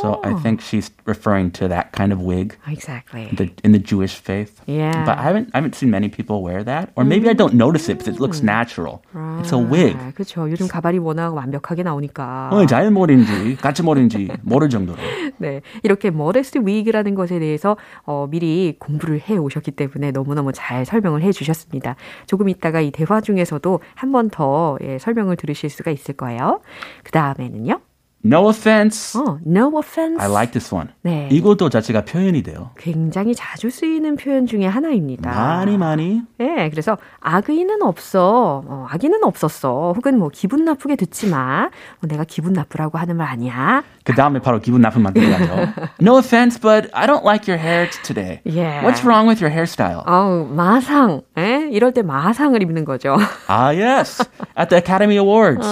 So 0.00 0.20
I 0.22 0.34
think 0.42 0.60
she's 0.62 0.90
referring 1.06 1.50
to 1.58 1.66
that 1.68 1.90
kind 1.90 2.12
of 2.12 2.20
wig 2.22 2.54
Exactly. 2.70 3.26
the, 3.34 3.50
in 3.64 3.72
the 3.72 3.80
Jewish 3.82 4.14
faith. 4.14 4.62
Yeah. 4.66 5.02
But 5.04 5.18
I 5.18 5.22
haven't 5.26 5.50
I 5.54 5.58
haven't 5.58 5.74
seen 5.74 5.90
many 5.90 6.08
people 6.08 6.42
wear 6.42 6.62
that, 6.64 6.90
or 6.94 7.02
maybe 7.04 7.28
I 7.28 7.34
don't 7.34 7.54
notice 7.54 7.88
it 7.90 7.98
because 7.98 8.14
it 8.14 8.20
looks 8.22 8.42
natural. 8.42 9.02
It's 9.42 9.50
a 9.50 9.58
wig. 9.58 9.96
아, 9.98 10.12
그렇죠. 10.14 10.48
요즘 10.50 10.68
가발이 10.68 10.98
워낙 10.98 11.34
완벽하게 11.34 11.82
나오니까. 11.82 12.50
어, 12.52 12.66
자연 12.66 12.94
머리인지 12.94 13.56
가츠 13.60 13.82
머리인지 13.82 14.28
모를 14.42 14.68
정도로. 14.70 14.98
네, 15.38 15.62
이렇게 15.82 16.10
머레스 16.10 16.60
위그라는 16.64 17.14
것에 17.16 17.38
대해서 17.40 17.76
어, 18.04 18.28
미리 18.30 18.76
공부를 18.78 19.20
해 19.28 19.36
오셨기 19.36 19.72
때문에 19.72 20.12
너무너무 20.12 20.52
잘 20.52 20.84
설명을 20.86 21.22
해 21.22 21.32
주셨습니다. 21.32 21.96
조금 22.26 22.48
있다가 22.48 22.80
이 22.80 22.90
대화 22.92 23.20
중에서도 23.20 23.80
한 23.94 24.12
번 24.12 24.30
더 24.30 24.76
예, 24.82 24.98
설명을 24.98 25.36
들으 25.36 25.54
실 25.56 25.70
수가 25.70 25.90
있을 25.90 26.14
거예요. 26.14 26.60
그 27.02 27.10
다음에는요. 27.10 27.80
No 28.26 28.48
offense. 28.48 29.20
어, 29.20 29.38
no 29.46 29.70
offense. 29.78 30.20
I 30.20 30.28
like 30.28 30.50
this 30.50 30.74
one. 30.74 30.88
네. 31.02 31.28
이것도 31.30 31.68
자체가 31.68 32.04
표현이 32.04 32.42
돼요. 32.42 32.70
굉장히 32.76 33.36
자주 33.36 33.70
쓰이는 33.70 34.16
표현 34.16 34.46
중에 34.46 34.66
하나입니다. 34.66 35.30
많이 35.30 35.78
많이. 35.78 36.22
네, 36.38 36.68
그래서 36.70 36.98
악의는 37.20 37.82
없어, 37.82 38.64
어, 38.66 38.86
악의는 38.90 39.22
없었어, 39.22 39.92
혹은 39.94 40.18
뭐 40.18 40.28
기분 40.32 40.64
나쁘게 40.64 40.96
듣지 40.96 41.28
마, 41.28 41.70
뭐 42.00 42.08
내가 42.08 42.24
기분 42.24 42.52
나쁘라고 42.52 42.98
하는 42.98 43.16
말 43.16 43.28
아니야. 43.28 43.84
그 44.02 44.12
다음에 44.14 44.40
바로 44.40 44.60
기분 44.60 44.80
나쁜 44.80 45.02
만들어야죠. 45.02 45.72
no 46.02 46.18
offense, 46.18 46.60
but 46.60 46.90
I 46.94 47.06
don't 47.06 47.24
like 47.24 47.46
your 47.46 47.62
hair 47.62 47.88
today. 48.02 48.40
Yeah. 48.44 48.82
What's 48.84 49.04
wrong 49.04 49.28
with 49.28 49.40
your 49.40 49.54
hairstyle? 49.54 50.02
아우 50.04 50.46
마상, 50.46 51.22
예? 51.38 51.55
이럴 51.71 51.91
때 51.93 52.01
마상을 52.01 52.61
입는 52.61 52.85
거죠. 52.85 53.17
Ah, 53.47 53.71
yes. 53.71 54.21
At 54.57 54.69
the 54.69 54.77
Academy 54.77 55.17
Awards, 55.17 55.65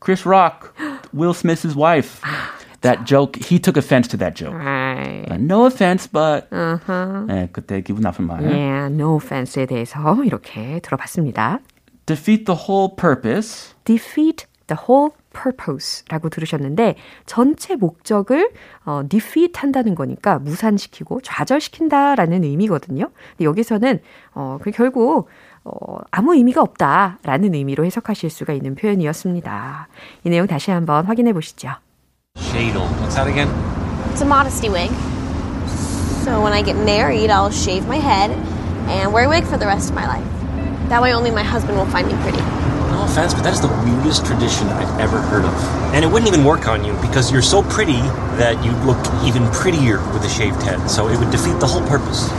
Chris 0.00 0.26
Rock, 0.26 0.72
Will 1.14 1.34
Smith's 1.34 1.76
wife. 1.76 2.20
That 2.82 3.04
joke, 3.06 3.36
he 3.36 3.60
took 3.60 3.76
offense 3.76 4.08
to 4.08 4.16
that 4.16 4.34
joke. 4.34 4.54
Right. 4.54 5.24
Uh, 5.30 5.36
no 5.36 5.66
offense, 5.66 6.08
but 6.10 6.50
네, 6.50 7.48
그때 7.52 7.80
기분 7.80 8.02
나쁜 8.02 8.26
말. 8.26 8.42
Yeah, 8.42 8.88
no 8.90 9.14
offense에 9.14 9.66
대해서 9.66 10.16
이렇게 10.24 10.80
들어봤습니다. 10.80 11.60
Defeat 12.06 12.44
the 12.46 12.66
whole 12.66 12.88
purpose. 12.88 13.72
defeat 13.84 14.46
the 14.66 14.76
whole 14.88 15.14
purpose라고 15.37 16.29
들으셨는데 16.29 16.95
전체 17.25 17.75
목적을 17.75 18.51
어, 18.85 19.03
defeat 19.07 19.53
한다는 19.55 19.95
거니까 19.95 20.39
무산시키고 20.39 21.21
좌절시킨다라는 21.21 22.43
의미거든요. 22.43 23.09
근데 23.31 23.45
여기서는 23.45 23.99
어, 24.33 24.57
그 24.61 24.71
결국 24.71 25.27
어, 25.63 25.97
아무 26.11 26.35
의미가 26.35 26.61
없다라는 26.61 27.53
의미로 27.53 27.85
해석하실 27.85 28.29
수가 28.29 28.53
있는 28.53 28.75
표현이었습니다. 28.75 29.87
이 30.23 30.29
내용 30.29 30.47
다시 30.47 30.71
한번 30.71 31.05
확인해 31.05 31.33
보시죠. 31.33 31.69
Shadle. 32.37 32.87
What's 33.01 33.15
that 33.15 33.27
again? 33.27 33.49
It's 34.11 34.21
a 34.21 34.25
modesty 34.25 34.69
wig. 34.69 34.91
So 36.23 36.41
when 36.41 36.53
I 36.53 36.61
get 36.61 36.75
married, 36.77 37.29
I'll 37.29 37.51
shave 37.51 37.87
my 37.87 37.97
head 37.97 38.31
and 38.89 39.13
wear 39.13 39.25
a 39.25 39.29
wig 39.29 39.43
for 39.45 39.57
the 39.57 39.65
rest 39.65 39.89
of 39.89 39.95
my 39.95 40.05
life. 40.07 40.25
That 40.89 41.01
way 41.01 41.13
only 41.13 41.31
my 41.31 41.43
husband 41.43 41.77
will 41.77 41.89
find 41.91 42.07
me 42.07 42.15
pretty. 42.23 42.41
Offense, 43.07 43.33
but 43.33 43.43
that 43.43 43.53
is 43.53 43.61
the 43.61 43.67
weirdest 43.67 44.25
tradition 44.25 44.67
I've 44.67 44.99
ever 44.99 45.19
heard 45.21 45.45
of. 45.45 45.53
And 45.93 46.03
it 46.03 46.07
wouldn't 46.07 46.27
even 46.27 46.43
work 46.43 46.67
on 46.67 46.83
you 46.83 46.93
because 47.01 47.31
you're 47.31 47.41
so 47.41 47.63
pretty 47.63 47.99
that 48.37 48.63
you'd 48.63 48.77
look 48.85 48.99
even 49.23 49.49
prettier 49.51 49.97
with 50.13 50.23
a 50.23 50.29
shaved 50.29 50.61
head. 50.61 50.85
So 50.87 51.07
it 51.07 51.17
would 51.17 51.31
defeat 51.31 51.59
the 51.59 51.67
whole 51.67 51.85
purpose. 51.87 52.29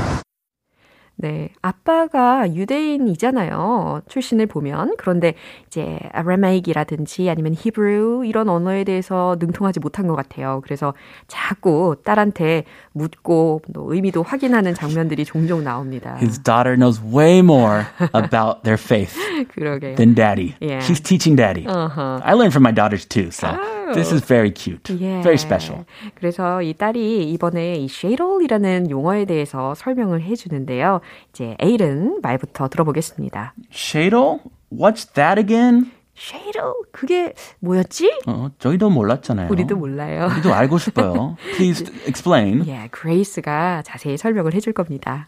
네, 1.21 1.49
아빠가 1.63 2.55
유대인이잖아요. 2.55 4.03
출신을 4.07 4.47
보면. 4.47 4.95
그런데 4.99 5.35
이제 5.67 5.99
아라마익이라든지 6.13 7.29
아니면 7.29 7.55
히브리 7.59 8.29
이런 8.29 8.49
언어에 8.49 8.85
대해서 8.85 9.37
능통하지 9.41 9.81
못한 9.81 10.07
것 10.07 10.15
같아요. 10.15 10.61
그래서 10.63 10.95
자꾸 11.27 11.97
딸한테 12.05 12.65
묻고 12.93 13.63
또 13.75 13.93
의미도 13.93 14.23
확인하는 14.23 14.75
장면들이 14.75 15.25
종종 15.25 15.65
나옵니다. 15.65 16.17
His 16.21 16.39
daughter 16.39 16.77
knows 16.77 17.03
way 17.03 17.41
more 17.41 17.85
about 18.15 18.63
their 18.63 18.79
faith 18.81 19.17
그러게요. 19.55 19.97
than 19.97 20.15
daddy. 20.15 20.55
Yeah. 20.61 20.79
She's 20.79 21.01
teaching 21.01 21.35
daddy. 21.35 21.67
Uh-huh. 21.67 22.21
I 22.23 22.35
learned 22.35 22.53
from 22.53 22.63
my 22.63 22.73
daughters 22.73 23.05
too, 23.05 23.33
so 23.33 23.59
this 23.93 24.13
is 24.13 24.23
very 24.25 24.53
cute. 24.53 24.87
예. 25.01 25.21
Very 25.23 25.35
special. 25.37 25.85
그래서 26.15 26.63
이 26.63 26.75
딸이 26.75 27.33
이번에 27.33 27.75
이 27.75 27.87
shadle이라는 27.87 28.91
용어에 28.91 29.25
대해서 29.25 29.75
설명을 29.75 30.23
해 30.23 30.37
주는데요. 30.37 31.01
이제 31.31 31.57
에일은 31.61 32.21
말부터 32.23 32.69
들어보겠습니다. 32.69 33.55
Shadle? 33.73 34.39
What's 34.73 35.13
that 35.15 35.41
again? 35.41 35.91
shadle 36.17 36.73
그게 36.93 37.33
뭐였지? 37.61 38.11
어, 38.27 38.49
저희도 38.59 38.91
몰랐잖아요. 38.91 39.51
우리도 39.51 39.77
몰라요. 39.77 40.27
우리도 40.33 40.53
알고 40.53 40.79
싶어요. 40.79 41.37
Please 41.57 41.87
explain. 42.07 42.67
예, 42.67 42.89
그레이스가 42.91 43.83
자세히 43.83 44.17
설명을 44.17 44.55
해줄 44.55 44.73
겁니다. 44.73 45.27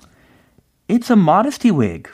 It's 0.88 1.10
a 1.10 1.20
modesty 1.20 1.70
wig. 1.76 2.10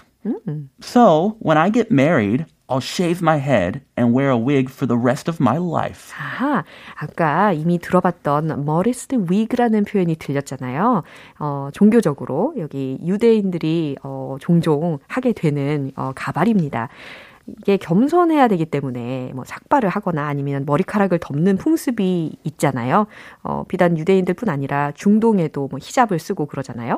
So, 0.83 1.37
when 1.41 1.57
I 1.57 1.71
get 1.71 1.91
married, 1.93 2.45
I'll 2.69 2.81
shave 2.81 3.23
my 3.23 3.39
head 3.39 3.83
and 3.97 4.13
wear 4.13 4.31
a 4.31 4.37
wig 4.37 4.71
for 4.71 4.87
the 4.89 4.99
rest 4.99 5.31
of 5.31 5.41
my 5.41 5.59
life. 5.59 6.13
아하, 6.19 6.65
아까 6.97 7.53
이미 7.53 7.79
들어봤던 7.79 8.65
modesty 8.65 9.27
wig라는 9.31 9.85
표현이 9.85 10.17
들렸잖아요. 10.17 11.03
어, 11.39 11.69
종교적으로 11.73 12.55
여기 12.59 12.99
유대인들이 13.05 13.97
어, 14.03 14.37
종종 14.41 14.99
하게 15.07 15.33
되는 15.33 15.93
어, 15.95 16.13
가발입니다. 16.15 16.89
이게 17.61 17.77
겸손해야 17.77 18.49
되기 18.49 18.65
때문에 18.65 19.33
뭐 19.35 19.45
삭발을 19.45 19.89
하거나 19.89 20.27
아니면 20.27 20.65
머리카락을 20.67 21.19
덮는 21.19 21.57
풍습이 21.57 22.37
있잖아요. 22.45 23.07
어, 23.43 23.65
비단 23.69 23.97
유대인들뿐 23.99 24.49
아니라 24.49 24.93
중동에도 24.95 25.69
뭐 25.69 25.79
히잡을 25.81 26.19
쓰고 26.19 26.47
그러잖아요. 26.47 26.97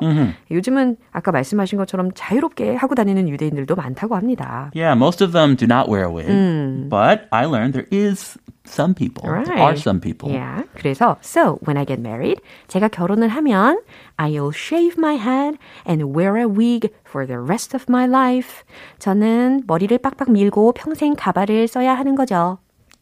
요즘은 0.51 0.97
아까 1.11 1.31
말씀하신 1.31 1.77
것처럼 1.77 2.11
자유롭게 2.15 2.75
하고 2.75 2.95
다니는 2.95 3.29
유대인들도 3.29 3.75
많다고 3.75 4.15
합니다. 4.15 4.71
Yeah, 4.75 4.97
most 4.97 5.23
of 5.23 5.31
them 5.31 5.55
do 5.55 5.65
not 5.65 5.89
wear 5.89 6.07
a 6.07 6.13
wig. 6.13 6.89
But 6.89 7.27
I 7.31 7.45
learned 7.45 7.73
there 7.73 7.87
is 7.91 8.37
some 8.65 8.93
people. 8.93 9.23
There 9.23 9.57
are 9.57 9.75
some 9.75 9.99
people. 9.99 10.31
Yeah. 10.31 10.63
그래서 10.75 11.17
so 11.21 11.59
when 11.65 11.77
I 11.77 11.85
get 11.85 11.99
married, 11.99 12.41
제가 12.67 12.87
결혼을 12.89 13.27
하면 13.29 13.79
I'll 14.17 14.51
shave 14.53 14.95
my 14.97 15.15
head 15.15 15.57
and 15.87 16.15
wear 16.15 16.37
a 16.37 16.45
wig 16.45 16.89
for 17.08 17.26
the 17.26 17.38
rest 17.40 17.76
of 17.76 17.86
my 17.88 18.06
life. 18.06 18.62
저는 18.98 19.64
머리를 19.66 19.96
빡빡 19.98 20.30
밀고 20.30 20.72
평생 20.72 21.14
가발을 21.16 21.68
써야 21.68 21.94
하는 21.94 22.14
거죠. 22.14 22.58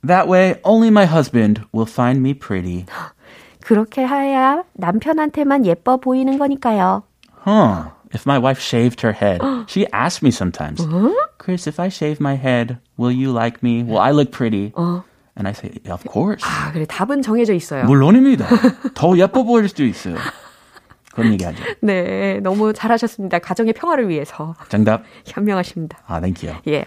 That 0.06 0.28
way, 0.28 0.56
only 0.64 0.88
my 0.88 1.06
husband 1.06 1.62
will 1.72 1.88
find 1.88 2.18
me 2.20 2.34
pretty. 2.34 2.86
그렇게 3.62 4.06
해야 4.06 4.64
남편한테만 4.74 5.64
예뻐 5.66 5.96
보이는 5.98 6.38
거니까요. 6.38 7.04
Huh. 7.46 7.90
If 8.14 8.26
my 8.26 8.38
wife 8.38 8.60
shaved 8.60 9.00
her 9.06 9.14
head, 9.14 9.40
she 9.68 9.86
asks 9.92 10.22
me 10.22 10.30
sometimes, 10.30 10.86
Chris, 11.38 11.66
if 11.66 11.80
I 11.80 11.88
shave 11.88 12.20
my 12.20 12.34
head, 12.36 12.76
will 12.98 13.10
you 13.10 13.32
like 13.32 13.62
me? 13.62 13.82
Will 13.82 13.98
I 13.98 14.10
look 14.12 14.30
pretty? 14.30 14.74
And 15.34 15.48
I 15.48 15.52
say, 15.52 15.80
yeah, 15.82 15.94
of 15.94 16.04
course. 16.04 16.44
아, 16.44 16.72
그래 16.72 16.84
답은 16.84 17.22
정해져 17.22 17.54
있어요. 17.54 17.84
물론입니다. 17.84 18.46
더 18.92 19.16
예뻐 19.16 19.44
보일 19.44 19.66
수도 19.68 19.82
있어요. 19.84 20.16
그런 21.17 21.33
얘기하죠. 21.33 21.63
네, 21.81 22.39
너무 22.41 22.73
잘하셨습니다. 22.73 23.39
가정의 23.39 23.73
평화를 23.73 24.07
위해서 24.07 24.53
정답. 24.69 25.03
현명하십니다. 25.25 25.97
Ah, 26.07 26.21
thank 26.21 26.47
you. 26.47 26.61
예. 26.67 26.85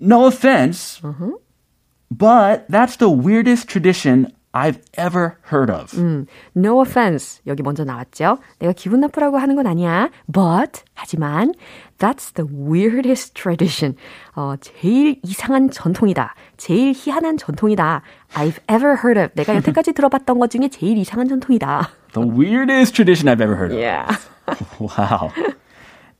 No 0.00 0.26
offense, 0.26 1.00
but 2.10 2.66
that's 2.68 2.98
the 2.98 3.08
weirdest 3.08 3.68
tradition 3.68 4.26
I've 4.52 4.80
ever 4.98 5.38
heard 5.52 5.70
of. 5.72 5.94
No 6.56 6.80
offense. 6.82 7.40
여기 7.46 7.62
먼저 7.62 7.84
나왔죠. 7.84 8.38
내가 8.58 8.72
기분 8.72 9.00
나쁘라고 9.00 9.38
하는 9.38 9.54
건 9.54 9.66
아니야. 9.66 10.10
But, 10.30 10.82
하지만, 10.92 11.54
that's 11.98 12.34
the 12.34 12.46
weirdest 12.52 13.34
tradition. 13.34 13.96
어, 14.34 14.56
제일 14.60 15.20
이상한 15.22 15.70
전통이다. 15.70 16.34
제일 16.56 16.92
희한한 16.94 17.38
전통이다. 17.38 18.02
I've 18.34 18.58
ever 18.68 18.96
heard 19.02 19.18
of. 19.20 19.30
내가 19.34 19.54
여태까지 19.54 19.92
들어봤던 19.92 20.38
것 20.38 20.50
중에 20.50 20.68
제일 20.68 20.98
이상한 20.98 21.28
전통이다. 21.28 21.88
The 22.12 22.20
weirdest 22.20 22.94
tradition 22.94 23.28
I've 23.28 23.40
ever 23.40 23.56
heard 23.56 23.72
of. 23.72 23.78
Yeah. 23.78 24.16
Wow. 24.78 25.32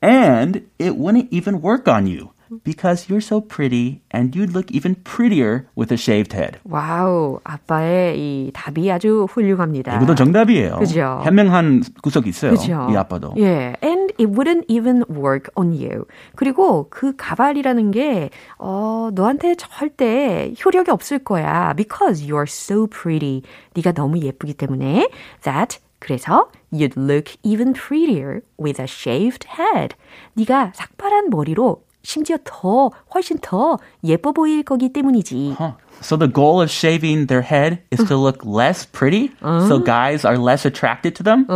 And 0.00 0.68
it 0.78 0.96
wouldn't 0.96 1.32
even 1.32 1.60
work 1.60 1.86
on 1.88 2.06
you 2.06 2.32
Because 2.64 3.08
you're 3.08 3.20
so 3.20 3.40
pretty 3.40 4.02
and 4.10 4.34
you'd 4.34 4.52
look 4.52 4.70
even 4.70 4.96
prettier 5.04 5.66
with 5.76 5.92
a 5.92 5.96
shaved 5.96 6.32
head. 6.34 6.58
와우, 6.64 7.40
아빠의 7.44 8.18
이 8.18 8.50
답이 8.52 8.90
아주 8.90 9.26
훌륭합니다. 9.30 9.96
이것도 9.96 10.14
정답이에요. 10.14 10.78
그죠? 10.78 11.20
현명한 11.24 11.82
구석이 12.02 12.28
있어요. 12.28 12.52
그죠? 12.52 12.88
이 12.90 12.96
아빠도. 12.96 13.34
예, 13.38 13.76
and 13.82 14.12
it 14.18 14.26
wouldn't 14.26 14.64
even 14.68 15.04
work 15.10 15.50
on 15.56 15.72
you. 15.72 16.04
그리고 16.36 16.86
그 16.90 17.14
가발이라는 17.16 17.90
게 17.90 18.30
어, 18.58 19.10
너한테 19.14 19.54
절대 19.56 20.52
효력이 20.64 20.90
없을 20.90 21.18
거야. 21.18 21.72
Because 21.74 22.26
you're 22.26 22.48
so 22.48 22.86
pretty. 22.86 23.42
네가 23.74 23.92
너무 23.92 24.18
예쁘기 24.18 24.54
때문에 24.54 25.08
that 25.42 25.78
그래서 25.98 26.50
you'd 26.72 26.96
look 26.96 27.36
even 27.44 27.72
prettier 27.72 28.40
with 28.58 28.80
a 28.80 28.86
shaved 28.88 29.46
head. 29.58 29.94
네가 30.34 30.72
삭발한 30.74 31.30
머리로 31.30 31.82
심지어 32.03 32.37
더 32.43 32.89
훨씬 33.13 33.37
더 33.39 33.77
예뻐 34.03 34.31
보일 34.31 34.63
거기 34.63 34.93
때문이지. 34.93 35.55
Huh. 35.59 35.73
So 35.99 36.15
the 36.15 36.31
goal 36.31 36.61
of 36.61 36.69
shaving 36.69 37.27
their 37.27 37.41
head 37.41 37.79
is 37.91 38.05
to 38.07 38.15
look 38.15 38.45
less 38.45 38.85
pretty, 38.85 39.31
so 39.41 39.79
guys 39.79 40.23
are 40.23 40.37
less 40.37 40.63
attracted 40.63 41.15
to 41.15 41.23
them. 41.23 41.47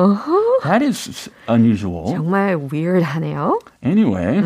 That 0.64 0.82
is 0.82 1.30
unusual. 1.48 2.12
정말 2.12 2.58
weird하네요. 2.58 3.60
Anyway, 3.84 4.42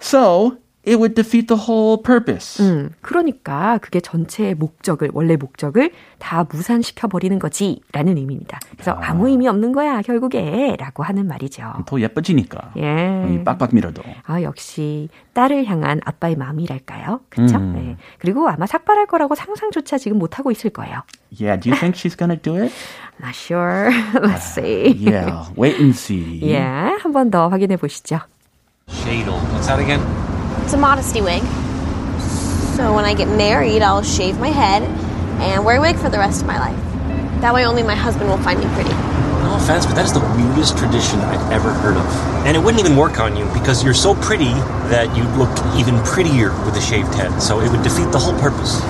so 0.00 0.56
it 0.87 0.95
would 0.97 1.13
defeat 1.13 1.47
the 1.47 1.61
whole 1.61 2.01
purpose. 2.01 2.63
음, 2.63 2.89
그러니까 3.01 3.77
그게 3.81 3.99
전체의 3.99 4.55
목적을, 4.55 5.11
원래 5.13 5.35
목적을 5.35 5.91
다 6.17 6.45
무산시켜 6.49 7.07
버리는 7.07 7.37
거지 7.39 7.81
라는 7.91 8.17
의미입니다. 8.17 8.59
그래서 8.71 8.91
아 8.93 9.13
무 9.13 9.27
의미 9.29 9.47
없는 9.47 9.71
거야, 9.73 10.01
결국에 10.01 10.75
라고 10.79 11.03
하는 11.03 11.27
말이죠. 11.27 11.71
더 11.85 11.99
예뻐지니까. 12.01 12.71
예. 12.77 13.27
이 13.31 13.43
빡빡 13.43 13.75
밀어도. 13.75 14.01
아, 14.25 14.41
역시 14.41 15.09
딸을 15.33 15.65
향한 15.65 16.01
아빠의 16.03 16.35
마음이랄까요? 16.35 17.21
그쵸? 17.29 17.57
음. 17.57 17.73
네. 17.75 17.97
그리고 18.17 18.49
아마 18.49 18.65
삭발할 18.65 19.05
거라고 19.05 19.35
상상조차 19.35 19.97
지금 19.97 20.17
못 20.17 20.39
하고 20.39 20.49
있을 20.51 20.71
거예요. 20.71 21.01
Yeah, 21.39 21.59
do 21.61 21.69
you 21.69 21.79
think 21.79 21.95
she's 21.95 22.17
gonna 22.17 22.35
do 22.41 22.55
it? 22.55 22.73
Not 23.21 23.35
sure. 23.35 23.91
Let's 24.19 24.43
see. 24.55 24.95
Yeah, 24.97 25.45
wait 25.55 25.75
and 25.79 25.93
see. 25.95 26.41
예, 26.49 26.57
한번 27.01 27.29
더 27.29 27.47
확인해 27.49 27.77
보시죠. 27.77 28.19
Shadle. 28.89 29.37
What's 29.53 29.67
that 29.67 29.79
again? 29.79 30.01
It's 30.63 30.73
a 30.73 30.77
modesty 30.77 31.21
wig. 31.21 31.43
So 32.75 32.93
when 32.93 33.05
I 33.05 33.13
get 33.13 33.27
married, 33.27 33.81
I'll 33.81 34.03
shave 34.03 34.39
my 34.39 34.49
head 34.49 34.83
and 35.41 35.65
wear 35.65 35.77
a 35.77 35.81
wig 35.81 35.97
for 35.97 36.09
the 36.09 36.17
rest 36.17 36.41
of 36.41 36.47
my 36.47 36.57
life. 36.59 37.41
That 37.41 37.53
way 37.53 37.65
only 37.65 37.83
my 37.83 37.95
husband 37.95 38.29
will 38.29 38.37
find 38.37 38.59
me 38.59 38.65
pretty. 38.73 38.93
No 39.43 39.55
offense, 39.55 39.85
but 39.85 39.95
that 39.95 40.05
is 40.05 40.13
the 40.13 40.21
weirdest 40.21 40.77
tradition 40.77 41.19
I've 41.19 41.51
ever 41.51 41.73
heard 41.73 41.97
of. 41.97 42.05
And 42.45 42.55
it 42.55 42.59
wouldn't 42.59 42.79
even 42.79 42.95
work 42.95 43.19
on 43.19 43.35
you 43.35 43.45
because 43.53 43.83
you're 43.83 43.93
so 43.93 44.15
pretty 44.15 44.53
that 44.93 45.15
you'd 45.17 45.29
look 45.37 45.51
even 45.75 45.97
prettier 46.03 46.51
with 46.65 46.77
a 46.77 46.81
shaved 46.81 47.13
head. 47.15 47.41
So 47.41 47.59
it 47.59 47.69
would 47.71 47.83
defeat 47.83 48.11
the 48.11 48.19
whole 48.19 48.37
purpose. 48.39 48.81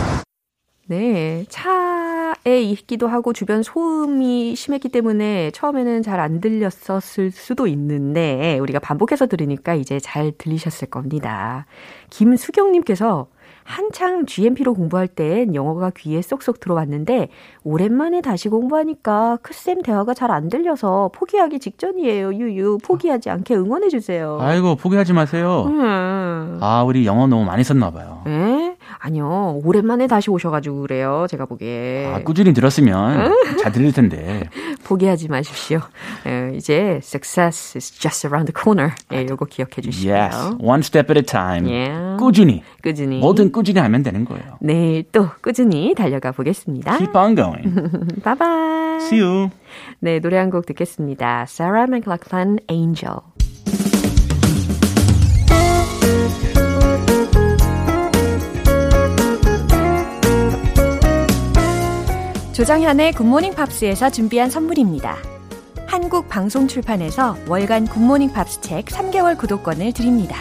네, 0.90 1.46
차 1.50 2.30
에 2.45 2.60
있기도 2.62 3.07
하고 3.07 3.33
주변 3.33 3.62
소음이 3.62 4.55
심했기 4.55 4.89
때문에 4.89 5.51
처음에는 5.51 6.01
잘 6.01 6.19
안 6.19 6.39
들렸었을 6.41 7.31
수도 7.31 7.67
있는데 7.67 8.57
우리가 8.60 8.79
반복해서 8.79 9.27
들으니까 9.27 9.75
이제 9.75 10.00
잘 10.00 10.31
들리셨을 10.38 10.89
겁니다. 10.89 11.65
김수경님께서 12.10 13.27
한창 13.63 14.25
GMP로 14.25 14.74
공부할 14.74 15.08
땐 15.08 15.53
영어가 15.55 15.92
귀에 15.98 16.22
쏙쏙 16.22 16.59
들어왔는데 16.59 17.29
오랜만에 17.64 18.22
다시 18.22 18.50
공부하니까 18.50 19.38
크쌤 19.42 19.81
대화가 19.81 20.14
잘 20.14 20.31
안 20.31 20.48
들려서 20.48 21.09
포기하기 21.14 21.59
직전이에요. 21.59 22.33
유유 22.35 22.77
포기하지 22.85 23.29
않게 23.29 23.53
응원해 23.53 23.90
주세요. 23.90 24.38
아이고 24.40 24.75
포기하지 24.77 25.12
마세요. 25.12 25.66
음. 25.68 26.57
아 26.62 26.83
우리 26.83 27.05
영어 27.05 27.27
너무 27.27 27.44
많이 27.44 27.62
썼나 27.66 27.92
봐요. 27.92 28.24
에? 28.27 28.75
아니요. 29.00 29.59
오랜만에 29.66 30.07
다시 30.07 30.31
오셔가지고 30.31 30.81
그래요. 30.83 31.25
제가 31.29 31.46
보기에. 31.46 32.14
아 32.14 32.24
꾸준히 32.24 32.53
들었으면 32.53 33.33
잘 33.62 33.74
들릴 33.74 33.92
텐데. 33.92 34.50
포기하지 34.85 35.27
마십시오. 35.27 35.79
에, 36.25 36.53
이제 36.55 37.00
success 37.03 37.77
is 37.77 37.92
just 38.00 38.25
around 38.27 38.51
the 38.51 38.53
corner. 38.57 38.94
예, 39.12 39.25
요거 39.29 39.46
기억해 39.46 39.81
주시고요. 39.81 40.14
Yes, 40.16 40.55
one 40.62 40.79
step 40.79 41.12
at 41.12 41.20
a 41.20 41.24
time. 41.24 41.70
Yeah. 41.70 42.18
꾸준히. 42.18 42.64
꾸준히. 42.81 43.20
뭐든 43.20 43.50
꾸준히 43.51 43.79
하면 43.79 44.03
되는 44.03 44.25
거예요. 44.25 44.57
내일 44.61 45.03
또 45.11 45.27
꾸준히 45.42 45.94
달려가 45.96 46.31
보겠습니다. 46.31 46.98
Keep 46.98 47.18
on 47.18 47.35
going. 47.35 47.75
바이바이. 48.24 49.01
See 49.01 49.22
you. 49.22 49.50
네, 50.00 50.20
노래 50.20 50.37
한 50.37 50.50
곡 50.51 50.66
듣겠습니다. 50.66 51.46
Sarah 51.48 51.85
McLachlan, 51.90 52.57
Angel. 52.70 53.18
조정현의 62.53 63.14
굿모닝 63.14 63.55
팝스에서 63.55 64.09
준비한 64.09 64.50
선물입니다. 64.50 65.18
한국 65.87 66.27
방송 66.29 66.68
출판에서 66.68 67.35
월간 67.48 67.87
굿모닝 67.87 68.33
팝스 68.33 68.61
책 68.61 68.85
3개월 68.85 69.37
구독권을 69.37 69.94
드립니다. 69.94 70.35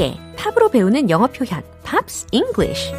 재밌게 0.00 0.16
팝으로 0.36 0.70
배우는 0.70 1.10
영어 1.10 1.26
표현 1.26 1.62
Pops 1.84 2.26
English 2.32 2.92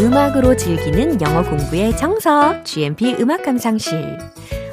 음악으로 0.00 0.56
즐기는 0.56 1.20
영어 1.20 1.42
공부의 1.48 1.96
정석 1.96 2.64
GMP 2.64 3.14
음악 3.20 3.44
감상실 3.44 4.18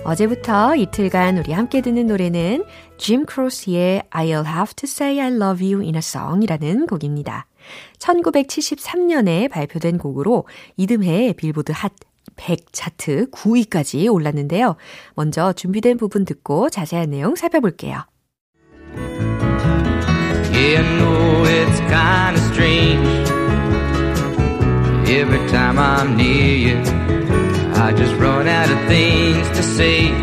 어제부터 0.03 0.75
이틀간 0.75 1.37
우리 1.37 1.53
함께 1.53 1.81
듣는 1.81 2.07
노래는 2.07 2.65
짐 2.97 3.25
크로스의 3.25 4.03
I'll 4.09 4.45
Have 4.45 4.73
to 4.75 4.85
Say 4.85 5.19
I 5.21 5.31
Love 5.31 5.65
You 5.65 5.81
in 5.83 5.95
a 5.95 5.99
Song이라는 5.99 6.87
곡입니다. 6.87 7.45
1973년에 7.99 9.49
발표된 9.49 9.97
곡으로 9.97 10.45
이듬해 10.77 11.33
빌보드 11.33 11.73
핫 11.73 11.91
100 12.35 12.71
차트 12.71 13.31
9위까지 13.31 14.11
올랐는데요. 14.11 14.75
먼저 15.15 15.53
준비된 15.53 15.97
부분 15.97 16.25
듣고 16.25 16.69
자세한 16.69 17.11
내용 17.11 17.35
살펴볼게요. 17.35 18.05
Yeah, 20.53 20.79
I 20.79 20.83
know 20.97 21.43
it's 21.45 21.79
kinda 21.81 22.39
strange. 22.51 23.23
Every 25.09 25.45
time 25.49 25.77
I'm 25.77 26.15
near 26.15 26.55
you, 26.55 26.77
I 27.75 27.91
just 27.93 28.15
run 28.15 28.47
out 28.47 28.71
of 28.71 28.79
things 28.87 29.49
to 29.51 29.61
say. 29.63 30.07
I 30.09 30.13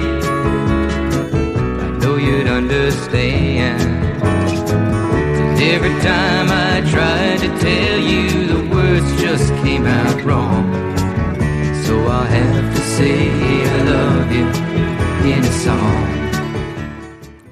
know 2.00 2.16
you'd 2.16 2.48
understand. 2.48 3.78
Every 5.62 5.90
time 6.00 6.48
I 6.48 6.80
tried 6.90 7.40
to 7.40 7.48
tell 7.58 7.98
you, 7.98 8.46
the 8.46 8.74
words 8.74 9.20
just 9.20 9.52
came 9.62 9.84
out 9.84 10.24
wrong. 10.24 10.72
So 11.84 11.98
I'll 12.06 12.24
have 12.24 12.74
to 12.74 12.80
say 12.80 13.28
I 13.62 13.82
love 13.82 14.32
you 14.32 14.46
in 15.30 15.44
a 15.44 15.52
song. 15.52 16.19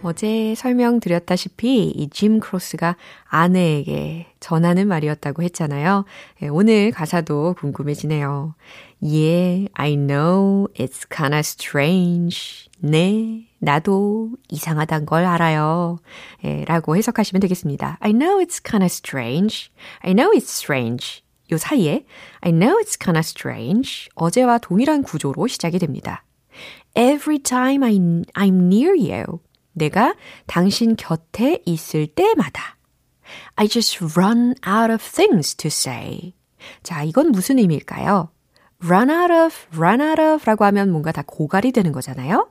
어제 0.01 0.55
설명드렸다시피 0.55 1.89
이 1.91 2.09
짐 2.11 2.39
크로스가 2.39 2.97
아내에게 3.25 4.27
전하는 4.39 4.87
말이었다고 4.87 5.43
했잖아요. 5.43 6.05
예, 6.43 6.49
오늘 6.49 6.93
가사도 6.93 7.55
궁금해지네요. 7.59 8.55
Yeah, 9.03 9.69
I 9.75 9.97
know 9.97 10.69
it's 10.75 11.05
kinda 11.11 11.41
strange. 11.41 12.69
네, 12.81 13.49
나도 13.59 14.31
이상하단 14.51 15.05
걸 15.05 15.25
알아요. 15.25 15.99
예, 16.45 16.65
라고 16.67 16.97
해석하시면 16.97 17.41
되겠습니다. 17.41 17.99
I 18.01 18.13
know 18.13 18.39
it's 18.39 18.63
kinda 18.65 18.87
strange. 18.87 19.71
I 20.01 20.13
know 20.15 20.31
it's 20.33 20.49
strange. 20.49 21.23
요 21.51 21.57
사이에 21.59 22.05
I 22.41 22.53
know 22.53 22.79
it's 22.81 22.97
kinda 23.03 23.19
strange. 23.21 24.09
어제와 24.15 24.59
동일한 24.59 25.03
구조로 25.03 25.49
시작이 25.49 25.81
됩니다. 25.81 26.23
Every 26.95 27.41
time 27.41 27.83
I, 27.83 27.99
I'm 28.35 28.73
near 28.73 28.95
you. 28.97 29.41
내가 29.79 30.15
당신 30.47 30.97
곁에 30.97 31.63
있을 31.65 32.07
때마다. 32.09 32.77
I 33.57 33.69
just 33.69 33.99
run 34.17 34.55
out 34.67 34.93
of 34.93 34.99
things 34.99 35.55
to 35.57 35.69
say. 35.69 36.35
자, 36.83 37.03
이건 37.03 37.31
무슨 37.31 37.59
의미일까요? 37.59 38.31
run 38.85 39.11
out 39.11 39.33
of, 39.33 39.55
run 39.77 40.01
out 40.01 40.21
of 40.21 40.45
라고 40.45 40.65
하면 40.67 40.91
뭔가 40.91 41.13
다 41.13 41.23
고갈이 41.27 41.73
되는 41.73 41.93
거잖아요. 41.93 42.49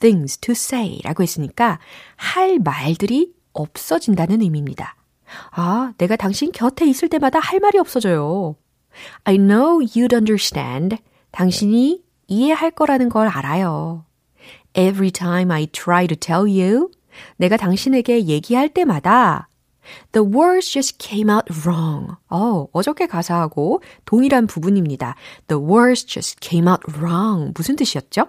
things 0.00 0.38
to 0.38 0.52
say 0.52 1.00
라고 1.04 1.22
했으니까 1.22 1.78
할 2.16 2.58
말들이 2.58 3.32
없어진다는 3.52 4.42
의미입니다. 4.42 4.96
아, 5.52 5.92
내가 5.98 6.16
당신 6.16 6.52
곁에 6.52 6.86
있을 6.86 7.08
때마다 7.08 7.38
할 7.38 7.60
말이 7.60 7.78
없어져요. 7.78 8.56
I 9.24 9.36
know 9.36 9.80
you'd 9.80 10.12
understand. 10.12 10.96
당신이 11.30 12.02
이해할 12.26 12.70
거라는 12.72 13.08
걸 13.08 13.28
알아요. 13.28 14.04
Every 14.74 15.10
time 15.10 15.50
I 15.50 15.66
try 15.66 16.06
to 16.06 16.16
tell 16.16 16.48
you, 16.48 16.90
내가 17.36 17.56
당신에게 17.56 18.26
얘기할 18.26 18.68
때마다 18.68 19.48
The 20.12 20.24
words 20.26 20.70
just 20.70 20.98
came 20.98 21.30
out 21.30 21.46
wrong. 21.64 22.12
어, 22.28 22.68
어저께 22.72 23.06
가사하고 23.06 23.82
동일한 24.04 24.46
부분입니다. 24.46 25.16
The 25.48 25.62
words 25.62 26.06
just 26.06 26.38
came 26.40 26.68
out 26.68 26.82
wrong. 26.96 27.52
무슨 27.56 27.76
뜻이었죠? 27.76 28.26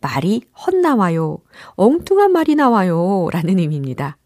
말이 0.00 0.42
헛나와요. 0.66 1.38
엉뚱한 1.76 2.32
말이 2.32 2.54
나와요. 2.54 3.28
라는 3.32 3.58
의미입니다. 3.58 4.18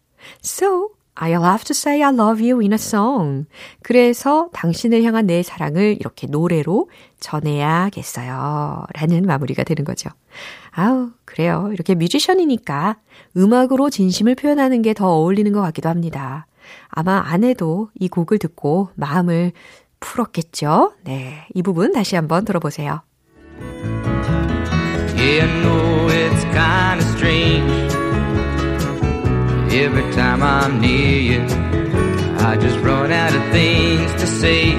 So, 0.43 0.89
I'll 1.19 1.43
have 1.43 1.63
to 1.65 1.73
say 1.73 2.03
I 2.03 2.13
love 2.13 2.41
you 2.43 2.59
in 2.61 2.73
a 2.73 2.75
song. 2.75 3.45
그래서 3.81 4.49
당신을 4.53 5.03
향한 5.03 5.25
내 5.25 5.41
사랑을 5.41 5.97
이렇게 5.99 6.27
노래로 6.27 6.89
전해야겠어요. 7.19 8.85
라는 8.93 9.25
마무리가 9.25 9.63
되는 9.63 9.83
거죠. 9.83 10.09
아우, 10.71 11.09
그래요. 11.25 11.69
이렇게 11.73 11.95
뮤지션이니까 11.95 12.97
음악으로 13.35 13.89
진심을 13.89 14.35
표현하는 14.35 14.81
게 14.81 14.93
더 14.93 15.07
어울리는 15.09 15.51
것 15.51 15.61
같기도 15.61 15.89
합니다. 15.89 16.47
아마 16.89 17.23
아내도 17.25 17.89
이 17.99 18.07
곡을 18.07 18.39
듣고 18.39 18.89
마음을 18.95 19.51
풀었겠죠? 19.99 20.93
네. 21.03 21.45
이 21.53 21.61
부분 21.63 21.91
다시 21.93 22.15
한번 22.15 22.45
들어보세요. 22.45 23.01
Yeah, 25.17 25.47
Every 29.79 30.11
time 30.13 30.41
I'm 30.41 30.81
near 30.81 31.19
you, 31.19 31.41
I 32.39 32.57
just 32.59 32.79
run 32.79 33.11
out 33.11 33.35
of 33.35 33.43
things 33.51 34.11
to 34.21 34.25
say. 34.25 34.73
I 34.73 34.77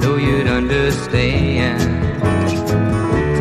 know 0.00 0.16
you'd 0.16 0.48
understand. 0.48 1.80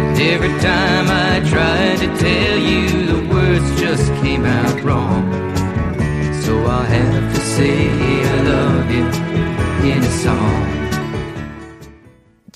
And 0.02 0.22
every 0.22 0.56
time 0.60 1.08
I 1.10 1.40
try 1.50 1.96
to 1.96 2.18
tell 2.20 2.60
you, 2.60 3.08
the 3.08 3.26
words 3.34 3.82
just 3.82 4.14
came 4.22 4.46
out 4.46 4.84
wrong. 4.84 5.32
So 6.44 6.64
I'll 6.66 6.84
have 6.84 7.34
to 7.34 7.42
say 7.42 8.22
I 8.22 8.42
love 8.44 8.92
you 8.92 9.08
in 9.92 10.04
a 10.04 10.12
song. 10.12 10.79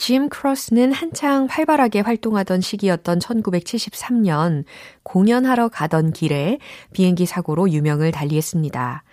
짐 0.05 0.27
크로스는 0.27 0.91
한창 0.91 1.47
활발하게 1.49 2.01
활동하던 2.01 2.59
시기였던 2.59 3.19
1973년 3.19 4.65
공연하러 5.03 5.69
가던 5.69 6.11
길에 6.11 6.59
비행기 6.91 7.25
사고로 7.25 7.71
유명을 7.71 8.11
달리했습니다. 8.11 9.03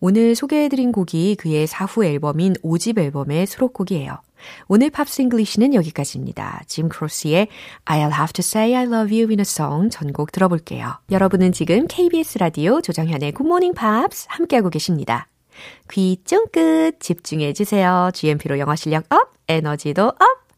오늘 0.00 0.34
소개해드린 0.34 0.90
곡이 0.90 1.36
그의 1.36 1.66
사후 1.66 2.02
앨범인 2.02 2.54
5집 2.64 2.98
앨범의 2.98 3.46
수록곡이에요. 3.46 4.22
오늘 4.68 4.88
Pops 4.88 5.11
English는 5.11 5.74
여기까지입니다. 5.74 6.62
짐 6.66 6.88
크로스의 6.88 7.48
I'll 7.84 8.10
Have 8.10 8.32
to 8.32 8.40
Say 8.40 8.74
I 8.74 8.84
Love 8.84 9.14
You 9.14 9.28
in 9.28 9.40
a 9.40 9.42
Song 9.42 9.90
전곡 9.90 10.32
들어볼게요. 10.32 10.94
여러분은 11.10 11.52
지금 11.52 11.86
KBS 11.86 12.38
라디오 12.38 12.80
조정현의 12.80 13.34
굿모닝 13.38 13.78
팝스 13.78 14.24
함께하고 14.30 14.70
계십니다. 14.70 15.28
귀 15.92 16.16
쫑긋 16.24 17.00
집중해 17.00 17.52
주세요. 17.52 18.10
GMP로 18.14 18.58
영어 18.58 18.74
실력 18.76 19.04
up, 19.12 19.37
에너지도 19.48 20.08
up! 20.08 20.48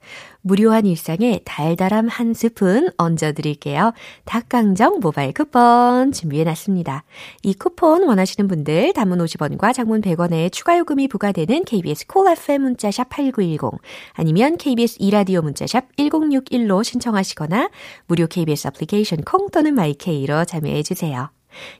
무료한 0.43 0.87
일상에 0.87 1.41
달달함 1.45 2.09
한 2.09 2.33
스푼 2.35 2.91
얹어드릴게요. 2.97 3.93
닭강정 4.25 5.01
모바일 5.01 5.33
쿠폰 5.33 6.13
준비해놨습니다. 6.13 7.05
이 7.43 7.55
쿠폰 7.55 8.05
원하시는 8.05 8.49
분들 8.49 8.93
단문 8.95 9.19
50원과 9.19 9.75
장문 9.75 10.01
100원의 10.01 10.51
추가 10.53 10.79
요금이 10.79 11.09
부과되는 11.09 11.65
KBS 11.65 12.07
Cool 12.07 12.39
FM 12.39 12.63
문자샵 12.63 13.09
8910 13.11 13.81
아니면 14.15 14.57
KBS 14.57 14.97
2라디오 15.01 15.43
문자샵 15.43 15.97
1061로 15.97 16.83
신청하시거나 16.83 17.71
무료 18.07 18.27
KBS 18.27 18.69
애플리케이션 18.69 19.23
콩 19.23 19.51
또는 19.51 19.75
마이케이로 19.75 20.45
참여해주세요. 20.45 21.31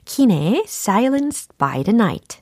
키네 0.05 0.65
Silence 0.67 1.47
by 1.57 1.83
the 1.83 1.95
Night 1.95 2.41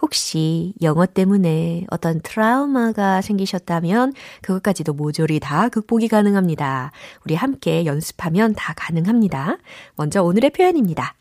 혹시 0.00 0.74
영어 0.82 1.06
때문에 1.06 1.86
어떤 1.90 2.20
트라우마가 2.20 3.20
생기셨다면 3.20 4.12
그것까지도 4.42 4.92
모조리 4.92 5.40
다 5.40 5.68
극복이 5.68 6.08
가능합니다. 6.08 6.92
우리 7.24 7.34
함께 7.34 7.84
연습하면 7.86 8.54
다 8.54 8.74
가능합니다. 8.76 9.58
먼저 9.96 10.22
오늘의 10.22 10.50
표현입니다. 10.50 11.14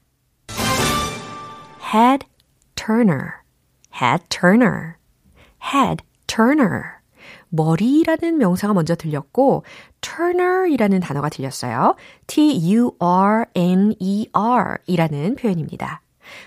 head 1.94 2.26
turner, 2.76 3.32
head 4.02 4.24
turner, 4.30 4.96
head 5.74 6.04
turner. 6.28 7.00
머리라는 7.50 8.38
명사가 8.38 8.74
먼저 8.74 8.96
들렸고 8.96 9.64
turner이라는 10.02 11.00
단어가 11.00 11.30
들렸어요. 11.30 11.96
T-U-R-N-E-R 12.28 12.98
이라는 14.86 15.36
표현입니다. 15.36 16.02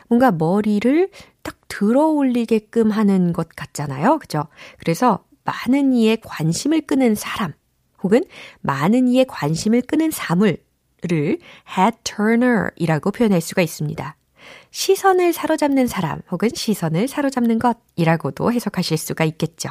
뭔가 0.08 0.30
머리를 0.30 1.10
딱 1.42 1.56
들어 1.68 2.06
올리게끔 2.06 2.90
하는 2.90 3.32
것 3.32 3.48
같잖아요. 3.48 4.18
그죠? 4.18 4.44
그래서 4.78 5.24
많은 5.44 5.92
이의 5.92 6.20
관심을 6.20 6.82
끄는 6.82 7.14
사람 7.14 7.52
혹은 8.02 8.22
많은 8.60 9.08
이의 9.08 9.24
관심을 9.26 9.82
끄는 9.82 10.10
사물을 10.10 10.58
head 11.10 11.98
turner 12.04 12.70
이라고 12.76 13.10
표현할 13.10 13.40
수가 13.40 13.62
있습니다. 13.62 14.16
시선을 14.70 15.32
사로잡는 15.32 15.86
사람 15.86 16.20
혹은 16.30 16.48
시선을 16.52 17.08
사로잡는 17.08 17.58
것이라고도 17.58 18.52
해석하실 18.52 18.96
수가 18.96 19.24
있겠죠. 19.24 19.70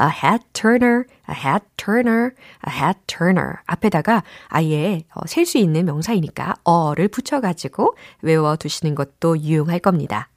A 0.00 0.08
head 0.08 0.44
turner, 0.52 1.04
a 1.28 1.34
head 1.34 1.64
turner, 1.76 2.30
a 2.66 2.72
head 2.72 2.98
turner. 3.06 3.56
앞에다가 3.66 4.22
아예 4.48 5.04
어, 5.14 5.26
셀수 5.26 5.58
있는 5.58 5.84
명사이니까 5.86 6.56
어를 6.64 7.08
붙여가지고 7.08 7.96
외워두시는 8.22 8.94
것도 8.94 9.40
유용할 9.40 9.78
겁니다. 9.78 10.28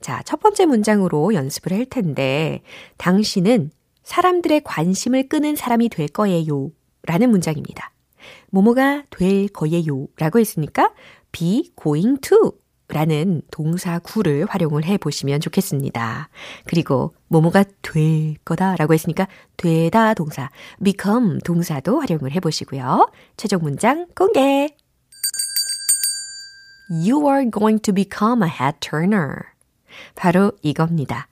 자, 0.00 0.22
첫 0.24 0.40
번째 0.40 0.66
문장으로 0.66 1.34
연습을 1.34 1.72
할 1.72 1.84
텐데, 1.86 2.62
당신은 2.96 3.70
사람들의 4.04 4.62
관심을 4.64 5.28
끄는 5.28 5.56
사람이 5.56 5.88
될 5.88 6.08
거예요. 6.08 6.70
라는 7.02 7.30
문장입니다. 7.30 7.90
뭐뭐가 8.50 9.04
될 9.10 9.48
거예요. 9.48 10.06
라고 10.16 10.38
했으니까 10.38 10.92
be 11.32 11.72
going 11.82 12.20
to 12.20 12.52
라는 12.88 13.40
동사 13.50 13.98
구를 13.98 14.46
활용을 14.48 14.84
해 14.84 14.98
보시면 14.98 15.40
좋겠습니다. 15.40 16.28
그리고 16.64 17.14
뭐뭐가 17.28 17.64
될 17.82 18.36
거다 18.44 18.76
라고 18.76 18.92
했으니까 18.92 19.26
되다 19.56 20.14
동사, 20.14 20.50
become 20.82 21.38
동사도 21.40 22.00
활용을 22.00 22.32
해 22.32 22.40
보시고요. 22.40 23.10
최종 23.36 23.62
문장 23.62 24.06
공개! 24.14 24.68
You 26.90 27.26
are 27.26 27.50
going 27.50 27.80
to 27.82 27.94
become 27.94 28.42
a 28.42 28.50
head 28.50 28.78
turner. 28.80 29.36
바로 30.14 30.52
이겁니다. 30.62 31.28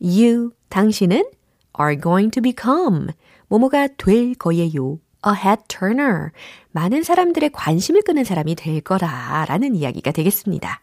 You, 0.00 0.50
당신은 0.68 1.24
are 1.78 2.00
going 2.00 2.30
to 2.30 2.42
become 2.42 3.08
뭐뭐가 3.48 3.88
될 3.96 4.34
거예요. 4.34 4.98
a 5.26 5.32
head 5.34 5.62
turner. 5.68 6.30
많은 6.72 7.04
사람들의 7.04 7.50
관심을 7.52 8.02
끄는 8.02 8.24
사람이 8.24 8.56
될 8.56 8.80
거다라는 8.80 9.76
이야기가 9.76 10.10
되겠습니다. 10.10 10.80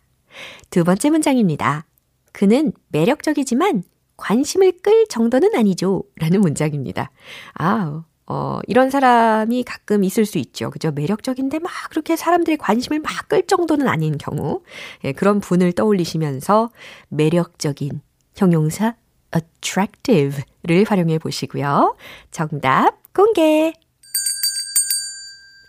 두 0.69 0.83
번째 0.83 1.09
문장입니다. 1.09 1.85
그는 2.31 2.73
매력적이지만 2.89 3.83
관심을 4.17 4.73
끌 4.81 5.07
정도는 5.07 5.55
아니죠. 5.55 6.03
라는 6.17 6.41
문장입니다. 6.41 7.11
아우, 7.53 8.03
어, 8.25 8.59
이런 8.67 8.89
사람이 8.89 9.63
가끔 9.63 10.03
있을 10.03 10.25
수 10.25 10.37
있죠. 10.37 10.69
그죠? 10.69 10.91
매력적인데 10.91 11.59
막 11.59 11.71
그렇게 11.89 12.15
사람들의 12.15 12.57
관심을 12.57 12.99
막 12.99 13.27
끌 13.27 13.45
정도는 13.47 13.87
아닌 13.87 14.17
경우. 14.17 14.61
예, 15.03 15.11
그런 15.11 15.39
분을 15.39 15.71
떠올리시면서 15.73 16.69
매력적인 17.09 18.01
형용사 18.35 18.95
attractive를 19.35 20.85
활용해 20.87 21.19
보시고요. 21.19 21.95
정답 22.31 23.01
공개. 23.13 23.73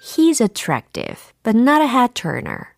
He's 0.03 0.41
attractive, 0.41 1.17
but 1.43 1.57
not 1.59 1.81
a 1.83 1.89
head 1.89 2.13
turner. 2.15 2.75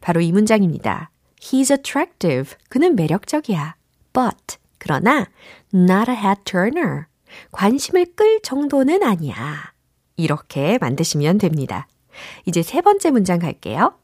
바로 0.00 0.20
이 0.20 0.30
문장입니다. 0.32 1.10
He's 1.40 1.70
attractive. 1.70 2.56
그는 2.68 2.94
매력적이야. 2.94 3.74
But 4.12 4.58
그러나 4.78 5.26
not 5.72 6.10
a 6.10 6.16
head 6.16 6.42
turner. 6.44 7.04
관심을 7.52 8.06
끌 8.16 8.40
정도는 8.42 9.02
아니야. 9.02 9.72
이렇게 10.16 10.78
만드시면 10.80 11.38
됩니다. 11.38 11.86
이제 12.44 12.62
세 12.62 12.80
번째 12.80 13.10
문장 13.10 13.38
갈게요. 13.38 13.94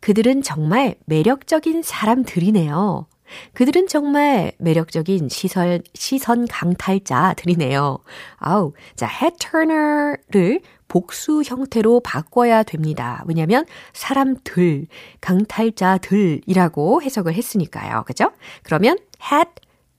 그들은 0.00 0.42
정말 0.42 0.94
매력적인 1.06 1.82
사람들이네요. 1.82 3.06
그들은 3.54 3.86
정말 3.88 4.52
매력적인 4.58 5.28
시선, 5.28 5.82
시선 5.94 6.46
강탈자들이네요. 6.46 7.98
아우, 8.36 8.72
자, 8.96 9.06
head 9.06 9.36
turner를 9.38 10.60
복수 10.88 11.42
형태로 11.44 12.00
바꿔야 12.00 12.62
됩니다. 12.62 13.22
왜냐면 13.26 13.66
사람들, 13.92 14.86
강탈자들이라고 15.20 17.02
해석을 17.02 17.34
했으니까요. 17.34 18.04
그죠? 18.06 18.32
그러면 18.62 18.98
head 19.30 19.50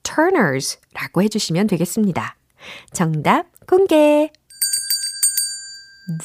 turners라고 0.02 1.22
해주시면 1.22 1.68
되겠습니다. 1.68 2.36
정답 2.92 3.46
공개. 3.66 4.30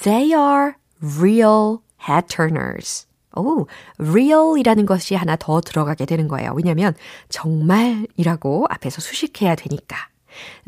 They 0.03 0.33
are 0.33 0.73
real 0.99 1.77
head 2.09 2.27
turners. 2.27 3.07
오, 3.35 3.67
real이라는 3.97 4.85
것이 4.85 5.15
하나 5.15 5.35
더 5.35 5.61
들어가게 5.61 6.05
되는 6.05 6.27
거예요. 6.27 6.53
왜냐면 6.55 6.93
정말이라고 7.29 8.67
앞에서 8.69 9.01
수식해야 9.01 9.55
되니까. 9.55 9.97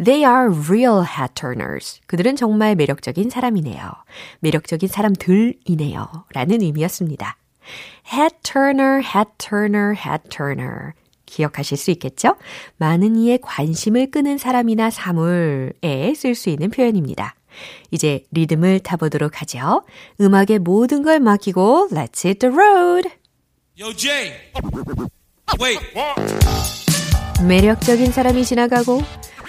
They 0.04 0.24
are 0.24 0.48
real 0.68 1.04
head 1.04 1.34
turners. 1.36 2.00
그들은 2.08 2.36
정말 2.36 2.76
매력적인 2.76 3.30
사람이네요. 3.30 3.92
매력적인 4.40 4.88
사람들이네요. 4.88 6.26
라는 6.34 6.62
의미였습니다. 6.62 7.38
head 8.14 8.36
turner, 8.44 9.02
head 9.04 9.32
turner, 9.38 9.94
head 9.94 10.30
turner. 10.30 10.94
기억하실 11.26 11.78
수 11.78 11.92
있겠죠? 11.92 12.36
많은 12.78 13.18
이의 13.18 13.40
관심을 13.42 14.12
끄는 14.12 14.38
사람이나 14.38 14.90
사물에 14.90 16.14
쓸 16.16 16.36
수 16.36 16.50
있는 16.50 16.70
표현입니다. 16.70 17.36
이제 17.92 18.26
리듬을 18.32 18.80
타보도록 18.80 19.42
하죠. 19.42 19.84
음악의 20.20 20.60
모든 20.60 21.04
걸 21.04 21.20
맡기고 21.20 21.90
Let's 21.92 22.26
hit 22.26 22.40
the 22.40 22.54
road. 22.54 23.10
Yo, 23.80 23.94
Jay. 23.94 24.34
Wait. 25.60 25.80
매력적인 27.46 28.12
사람이 28.12 28.44
지나가고 28.44 29.02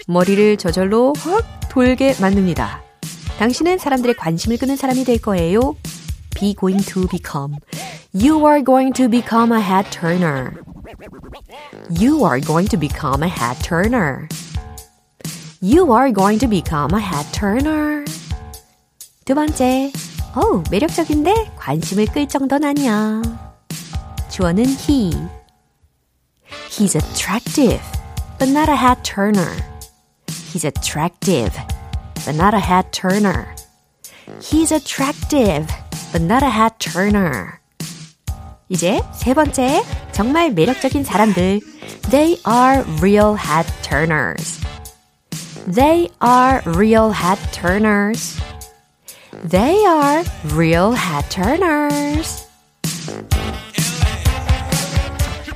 머리를 0.06 0.56
저절로 0.58 1.14
확 1.18 1.44
돌게 1.70 2.14
만듭니다. 2.20 2.82
당신은 3.38 3.78
사람들의 3.78 4.16
관심을 4.16 4.58
끄는 4.58 4.76
사람이 4.76 5.04
될 5.04 5.18
거예요. 5.18 5.76
Be 6.34 6.54
going 6.54 6.84
to 6.84 7.06
become. 7.08 7.56
You 8.12 8.46
are 8.46 8.62
going 8.62 8.92
to 8.94 9.08
become 9.08 9.52
a 9.52 9.62
head 9.62 9.90
turner. 9.90 10.54
You 12.00 12.24
are 12.24 12.40
going 12.40 12.68
to 12.70 12.78
become 12.78 13.22
a 13.22 13.28
head 13.28 13.62
turner. 13.62 14.28
You 15.61 15.91
are 15.93 16.11
going 16.11 16.39
to 16.39 16.47
become 16.47 16.93
a 16.93 16.99
head 16.99 17.25
turner. 17.31 18.05
두 19.25 19.33
번째, 19.33 19.91
어우, 20.35 20.63
매력적인데 20.69 21.53
관심을 21.55 22.07
끌 22.07 22.27
정도는 22.27 22.69
아니야. 22.69 23.21
주어는 24.29 24.65
he. 24.65 25.11
He's 26.69 26.95
attractive, 26.95 27.81
but 28.39 28.49
not 28.49 28.69
a 28.69 28.75
head 28.75 29.03
turner. 29.03 29.55
He's 30.51 30.65
attractive, 30.65 31.53
but 32.25 32.35
not 32.35 32.53
a 32.53 32.59
head 32.59 32.91
turner. 32.91 33.47
He's 34.41 34.71
attractive, 34.71 35.67
but 36.11 36.21
not 36.21 36.43
a 36.43 36.49
head 36.49 36.73
turner. 36.79 37.59
이제 38.69 39.01
세 39.13 39.33
번째, 39.33 39.83
정말 40.11 40.51
매력적인 40.51 41.03
사람들. 41.03 41.61
They 42.09 42.39
are 42.45 42.83
real 43.01 43.35
head 43.35 43.71
turners. 43.83 44.59
They 45.66 46.08
are 46.20 46.62
real 46.64 47.10
head 47.10 47.38
turners. 47.52 48.38
They 49.44 49.84
are 49.84 50.24
real 50.54 50.92
head 50.92 51.28
turners. 51.30 52.46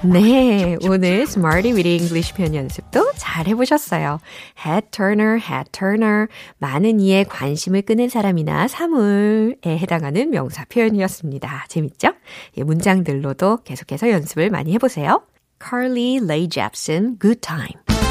네, 0.04 0.76
오늘 0.82 1.22
Smarty 1.22 1.72
with 1.72 1.86
English 1.86 2.34
표현 2.34 2.56
연습도 2.56 3.12
잘 3.16 3.46
해보셨어요. 3.46 4.18
head 4.66 4.88
turner, 4.90 5.38
head 5.38 5.70
turner. 5.70 6.26
많은 6.58 6.98
이의 6.98 7.24
관심을 7.24 7.82
끄는 7.82 8.08
사람이나 8.08 8.66
사물에 8.66 9.56
해당하는 9.64 10.30
명사 10.30 10.64
표현이었습니다. 10.64 11.66
재밌죠? 11.68 12.14
예, 12.58 12.64
문장들로도 12.64 13.58
계속해서 13.62 14.10
연습을 14.10 14.50
많이 14.50 14.72
해보세요. 14.72 15.22
Carly 15.62 16.18
Rae 16.20 16.48
Jepsen, 16.48 17.18
Good 17.20 17.40
Time. 17.40 18.01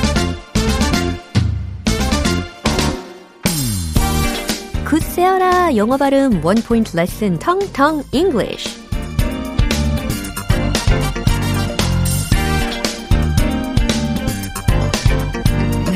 굿세어라 4.92 5.78
영어 5.78 5.96
발음 5.96 6.44
원 6.44 6.58
포인트 6.58 6.98
레슨 6.98 7.40
텅텅 7.40 8.04
English. 8.12 8.78
네, 15.86 15.96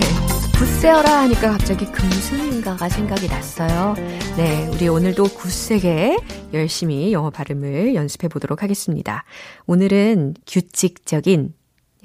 굿세어라 0.57 1.23
하니까 1.23 1.51
갑자기 1.51 1.85
금수인가가 1.87 2.87
생각이 2.87 3.27
났어요. 3.27 3.95
네, 4.37 4.69
우리 4.73 4.87
오늘도 4.87 5.25
굿세게 5.25 6.17
열심히 6.53 7.11
영어 7.11 7.29
발음을 7.31 7.95
연습해 7.95 8.29
보도록 8.29 8.63
하겠습니다. 8.63 9.25
오늘은 9.65 10.35
규칙적인 10.47 11.53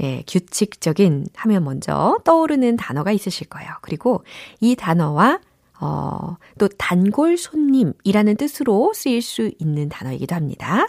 예, 0.03 0.25
규칙적인 0.27 1.27
하면 1.37 1.63
먼저 1.63 2.19
떠오르는 2.25 2.77
단어가 2.79 3.13
있으실 3.13 3.49
거예요. 3.49 3.71
그리고 3.83 4.25
이 4.61 4.75
단어와 4.75 5.39
어, 5.81 6.37
또 6.59 6.69
단골 6.69 7.37
손님이라는 7.39 8.37
뜻으로 8.37 8.93
쓰일 8.95 9.23
수 9.23 9.51
있는 9.59 9.89
단어이기도 9.89 10.35
합니다. 10.35 10.87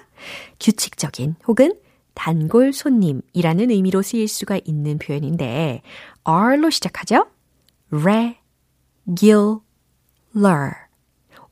규칙적인 0.60 1.36
혹은 1.48 1.74
단골 2.14 2.74
손님이라는 2.74 3.72
의미로 3.72 4.02
쓰일 4.02 4.28
수가 4.28 4.60
있는 4.66 4.98
표현인데 5.00 5.82
R로 6.24 6.70
시작하죠. 6.70 7.28
regular. 7.92 8.36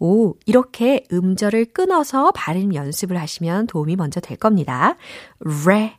오, 0.02 0.36
이렇게 0.45 1.06
음절을 1.12 1.65
끊어서 1.73 2.32
발음 2.32 2.73
연습을 2.73 3.17
하시면 3.17 3.67
도움이 3.67 3.95
먼저 3.97 4.19
될 4.19 4.38
겁니다. 4.38 4.95
regular. 5.45 5.93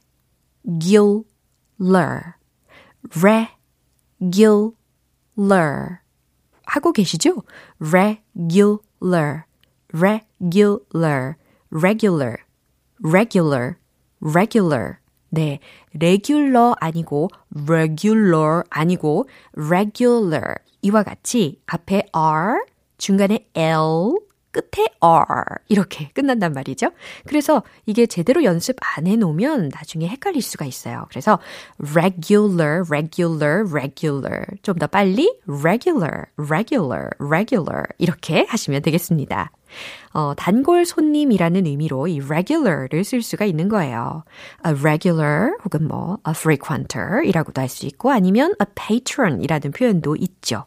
regular. 4.18 5.99
하고 6.70 6.92
계시죠? 6.92 7.42
regular, 7.80 9.44
regular, 9.92 11.34
regular, 11.72 12.36
regular, 13.02 13.76
regular. 14.20 14.96
네, 15.32 15.58
regular 15.94 16.74
아니고 16.80 17.28
regular 17.68 18.62
아니고 18.70 19.28
regular 19.56 20.54
이와 20.82 21.02
같이 21.02 21.60
앞에 21.66 22.06
r 22.12 22.64
중간에 22.98 23.48
l 23.54 24.29
끝에 24.52 24.86
R 25.00 25.44
이렇게 25.68 26.08
끝난단 26.14 26.52
말이죠. 26.52 26.90
그래서 27.26 27.62
이게 27.86 28.06
제대로 28.06 28.44
연습 28.44 28.76
안 28.96 29.06
해놓으면 29.06 29.70
나중에 29.72 30.08
헷갈릴 30.08 30.42
수가 30.42 30.64
있어요. 30.64 31.06
그래서 31.08 31.38
regular, 31.78 32.82
regular, 32.90 33.64
regular 33.70 34.44
좀 34.62 34.78
더 34.78 34.86
빨리 34.86 35.32
regular, 35.46 36.26
regular, 36.36 37.10
regular 37.20 37.84
이렇게 37.98 38.46
하시면 38.48 38.82
되겠습니다. 38.82 39.52
어, 40.12 40.34
단골 40.36 40.84
손님이라는 40.84 41.66
의미로 41.66 42.08
이 42.08 42.20
regular를 42.20 43.04
쓸 43.04 43.22
수가 43.22 43.44
있는 43.44 43.68
거예요. 43.68 44.24
a 44.66 44.72
regular 44.72 45.52
혹은 45.64 45.86
뭐 45.86 46.18
a 46.26 46.32
frequenter 46.32 47.22
이라고도 47.24 47.60
할 47.60 47.68
수 47.68 47.86
있고 47.86 48.10
아니면 48.10 48.54
a 48.60 48.66
patron 48.74 49.40
이라는 49.42 49.70
표현도 49.70 50.16
있죠. 50.16 50.64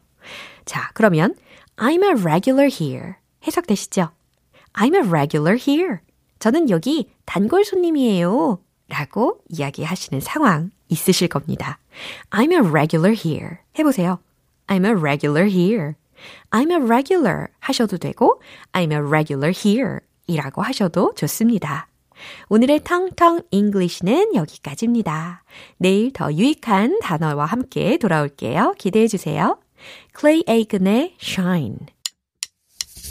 자, 0.63 0.89
그러면 0.93 1.35
I'm 1.75 2.03
a 2.03 2.11
regular 2.21 2.69
here. 2.71 3.15
해석되시죠? 3.45 4.09
I'm 4.73 4.95
a 4.95 5.07
regular 5.07 5.57
here. 5.59 5.97
저는 6.39 6.69
여기 6.69 7.09
단골 7.25 7.63
손님이에요. 7.63 8.59
라고 8.89 9.39
이야기하시는 9.49 10.19
상황 10.19 10.71
있으실 10.89 11.27
겁니다. 11.27 11.79
I'm 12.31 12.51
a 12.51 12.59
regular 12.59 13.15
here. 13.17 13.57
해보세요. 13.79 14.19
I'm 14.67 14.85
a 14.85 14.91
regular 14.91 15.49
here. 15.49 15.93
I'm 16.51 16.71
a 16.71 16.77
regular 16.77 17.47
하셔도 17.59 17.97
되고 17.97 18.41
I'm 18.71 18.91
a 18.91 18.97
regular 18.97 19.53
here 19.55 19.99
이라고 20.27 20.61
하셔도 20.61 21.13
좋습니다. 21.15 21.87
오늘의 22.49 22.83
텅텅 22.83 23.41
English는 23.51 24.35
여기까지입니다. 24.35 25.43
내일 25.77 26.13
더 26.13 26.31
유익한 26.31 26.99
단어와 27.01 27.45
함께 27.45 27.97
돌아올게요. 27.97 28.75
기대해 28.77 29.07
주세요. 29.07 29.59
클레이 30.13 30.43
에이근의 30.47 31.15
Shine 31.21 31.77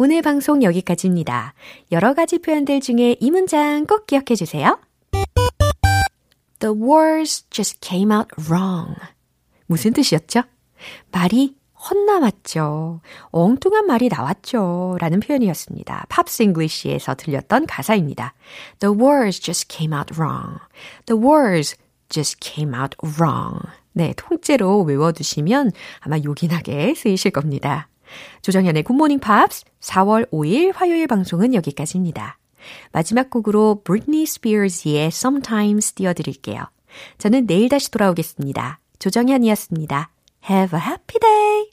오늘 0.00 0.22
방송 0.22 0.62
여기까지입니다. 0.62 1.54
여러 1.90 2.14
가지 2.14 2.38
표현들 2.38 2.78
중에 2.78 3.16
이 3.18 3.32
문장 3.32 3.84
꼭 3.84 4.06
기억해 4.06 4.36
주세요. 4.36 4.78
The 6.60 6.72
words 6.72 7.44
just 7.50 7.80
came 7.82 8.14
out 8.14 8.28
wrong. 8.48 8.94
무슨 9.66 9.92
뜻이었죠? 9.92 10.42
말이 11.10 11.56
헛나왔죠. 11.74 13.00
엉뚱한 13.32 13.88
말이 13.88 14.08
나왔죠. 14.08 14.98
라는 15.00 15.18
표현이었습니다. 15.18 16.06
Pops 16.08 16.44
English에서 16.44 17.16
들렸던 17.16 17.66
가사입니다. 17.66 18.34
The 18.78 18.96
words 18.96 19.40
just 19.40 19.66
came 19.68 19.92
out 19.92 20.14
wrong. 20.16 20.60
The 21.06 21.20
words 21.20 21.74
just 22.08 22.38
came 22.40 22.72
out 22.72 22.96
wrong. 23.18 23.58
네, 23.94 24.14
통째로 24.16 24.82
외워두시면 24.82 25.72
아마 25.98 26.18
요긴하게 26.22 26.94
쓰이실 26.94 27.32
겁니다. 27.32 27.88
조정현의 28.42 28.82
굿모닝 28.84 29.20
팝스 29.20 29.64
4월 29.80 30.30
5일 30.30 30.72
화요일 30.74 31.06
방송은 31.06 31.54
여기까지입니다. 31.54 32.38
마지막 32.92 33.30
곡으로 33.30 33.82
브리트니 33.84 34.26
스피어즈의 34.26 35.06
Sometimes 35.06 35.92
띄워드릴게요. 35.94 36.64
저는 37.18 37.46
내일 37.46 37.68
다시 37.68 37.90
돌아오겠습니다. 37.90 38.80
조정현이었습니다. 38.98 40.10
Have 40.50 40.78
a 40.78 40.84
happy 40.84 41.20
day! 41.20 41.70